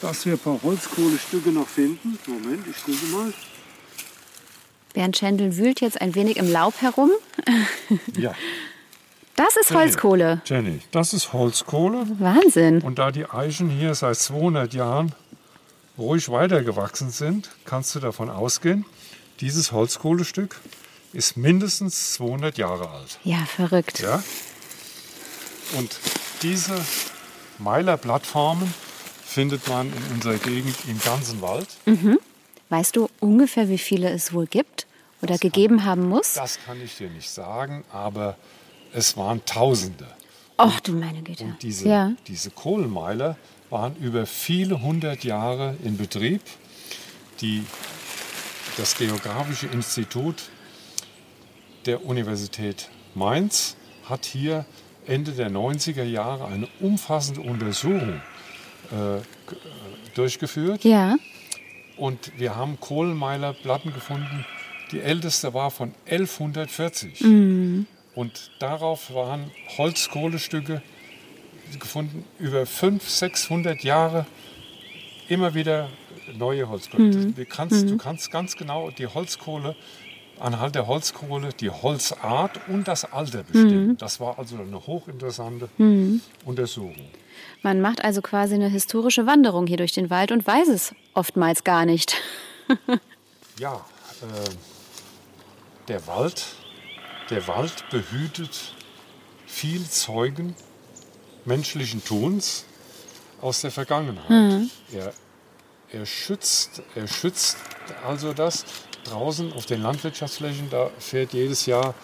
[0.00, 2.18] dass wir ein paar Holzkohlestücke noch finden.
[2.26, 3.32] Moment, ich gucke mal.
[4.94, 7.10] Bernd Schendl wühlt jetzt ein wenig im Laub herum.
[8.16, 8.34] Ja,
[9.40, 10.42] Das ist Holzkohle.
[10.44, 12.04] Jenny, das ist Holzkohle.
[12.18, 12.82] Wahnsinn.
[12.82, 15.14] Und da die Eichen hier seit 200 Jahren
[15.96, 18.84] ruhig weitergewachsen sind, kannst du davon ausgehen,
[19.40, 20.60] dieses Holzkohlestück
[21.14, 23.18] ist mindestens 200 Jahre alt.
[23.24, 24.00] Ja, verrückt.
[24.00, 24.22] Ja?
[25.78, 25.98] Und
[26.42, 26.78] diese
[27.56, 28.74] Meilerplattformen
[29.24, 31.68] findet man in unserer Gegend im ganzen Wald.
[32.68, 34.86] Weißt du ungefähr, wie viele es wohl gibt
[35.22, 36.34] oder gegeben haben muss?
[36.34, 38.36] Das kann ich dir nicht sagen, aber
[38.92, 40.06] es waren Tausende.
[40.56, 41.44] Ach du meine Güte.
[41.44, 42.12] Und diese, Ja.
[42.26, 43.36] diese Kohlenmeiler
[43.70, 46.42] waren über viele hundert Jahre in Betrieb.
[47.40, 47.64] Die,
[48.76, 50.50] das Geografische Institut
[51.86, 53.76] der Universität Mainz
[54.08, 54.66] hat hier
[55.06, 58.20] Ende der 90er Jahre eine umfassende Untersuchung
[58.92, 59.20] äh, äh,
[60.14, 60.84] durchgeführt.
[60.84, 61.16] Ja.
[61.96, 64.44] Und wir haben Kohlenmeilerplatten gefunden.
[64.92, 67.20] Die älteste war von 1140.
[68.14, 70.82] Und darauf waren Holzkohlestücke
[71.78, 74.26] gefunden über 500, 600 Jahre.
[75.28, 75.88] Immer wieder
[76.36, 77.10] neue Holzkohle.
[77.10, 79.76] Du, kannst, du kannst ganz genau die Holzkohle,
[80.40, 83.96] anhand der Holzkohle, die Holzart und das Alter bestimmen.
[83.96, 85.68] Das war also eine hochinteressante
[86.44, 87.08] Untersuchung.
[87.62, 91.64] Man macht also quasi eine historische Wanderung hier durch den Wald und weiß es oftmals
[91.64, 92.16] gar nicht.
[93.58, 93.74] Ja,
[94.22, 94.48] äh,
[95.88, 96.46] der Wald,
[97.30, 98.74] der Wald behütet
[99.46, 100.54] viel Zeugen
[101.44, 102.64] menschlichen Tuns
[103.40, 104.68] aus der Vergangenheit.
[104.92, 105.12] Er,
[105.92, 107.56] er, schützt, er schützt
[108.06, 108.64] also das.
[109.04, 111.94] Draußen auf den Landwirtschaftsflächen, da fährt jedes Jahr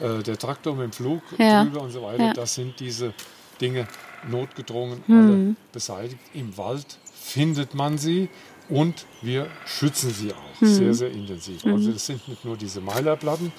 [0.00, 1.64] äh, der Traktor mit dem Flug Ja.
[1.64, 2.24] drüber und so weiter.
[2.28, 2.32] Ja.
[2.32, 3.12] Das sind diese
[3.60, 3.86] Dinge
[4.26, 6.18] notgedrungen alle beseitigt.
[6.32, 8.30] Im Wald findet man sie
[8.70, 11.64] und wir schützen sie auch sehr, sehr intensiv.
[11.66, 13.52] Also es sind nicht nur diese Meilerplatten,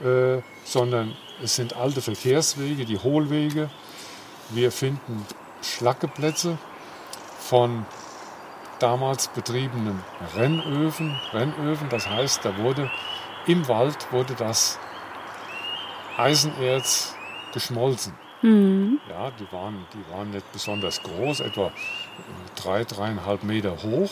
[0.00, 3.70] äh, sondern es sind alte Verkehrswege, die Hohlwege.
[4.50, 5.26] Wir finden
[5.62, 6.58] Schlackeplätze
[7.38, 7.86] von
[8.78, 10.02] damals betriebenen
[10.36, 11.18] Rennöfen.
[11.32, 12.90] Rennöfen, das heißt, da wurde
[13.46, 14.78] im Wald wurde das
[16.16, 17.14] Eisenerz
[17.52, 18.14] geschmolzen.
[19.08, 21.72] Ja, die waren, die waren nicht besonders groß, etwa
[22.56, 24.10] drei, dreieinhalb Meter hoch.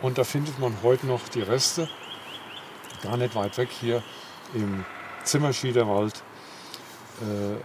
[0.00, 1.88] Und da findet man heute noch die Reste,
[3.02, 4.02] gar nicht weit weg hier
[4.54, 4.84] im
[5.24, 6.22] Zimmerschiederwald.
[7.20, 7.56] Äh,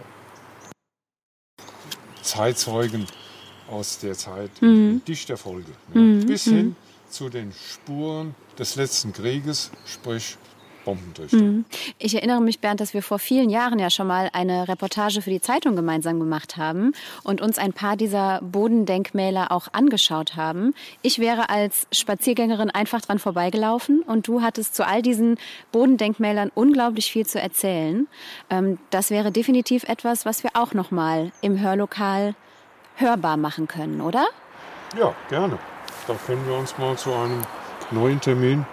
[2.22, 3.06] Zeitzeugen
[3.68, 5.72] aus der Zeit in dichter Folge.
[5.94, 6.76] Ja, bis hin
[7.08, 10.36] zu den Spuren des letzten Krieges, sprich
[10.84, 11.64] Bombendurchgang.
[11.98, 15.30] Ich erinnere mich, Bernd, dass wir vor vielen Jahren ja schon mal eine Reportage für
[15.30, 20.74] die Zeitung gemeinsam gemacht haben und uns ein paar dieser Bodendenkmäler auch angeschaut haben.
[21.02, 25.36] Ich wäre als Spaziergängerin einfach dran vorbeigelaufen und du hattest zu all diesen
[25.72, 28.08] Bodendenkmälern unglaublich viel zu erzählen.
[28.48, 32.34] Ähm, Das wäre definitiv etwas, was wir auch noch mal im Hörlokal
[32.96, 34.26] hörbar machen können, oder?
[34.98, 35.58] Ja, gerne.
[36.06, 37.42] Da können wir uns mal zu einem
[37.90, 38.66] neuen Termin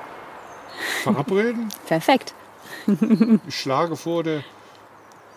[1.04, 1.70] verabreden.
[1.88, 2.34] Perfekt.
[3.48, 4.44] Ich schlage vor, der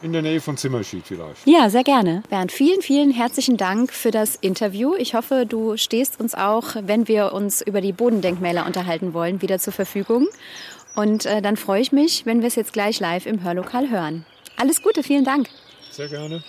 [0.03, 1.47] in der Nähe von Zimmerschied vielleicht.
[1.47, 2.23] Ja, sehr gerne.
[2.31, 4.95] Bernd, vielen, vielen herzlichen Dank für das Interview.
[4.95, 9.59] Ich hoffe, du stehst uns auch, wenn wir uns über die Bodendenkmäler unterhalten wollen, wieder
[9.59, 10.29] zur Verfügung.
[10.95, 14.25] Und äh, dann freue ich mich, wenn wir es jetzt gleich live im Hörlokal hören.
[14.57, 15.49] Alles Gute, vielen Dank.
[15.91, 16.43] Sehr gerne.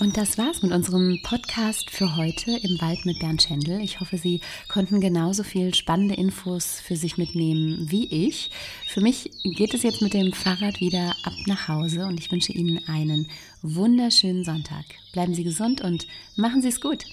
[0.00, 3.78] Und das war's mit unserem Podcast für heute im Wald mit Bernd Schendl.
[3.82, 8.50] Ich hoffe, Sie konnten genauso viel spannende Infos für sich mitnehmen wie ich.
[8.88, 12.52] Für mich geht es jetzt mit dem Fahrrad wieder ab nach Hause und ich wünsche
[12.52, 13.28] Ihnen einen
[13.60, 14.86] wunderschönen Sonntag.
[15.12, 17.04] Bleiben Sie gesund und machen Sie es gut.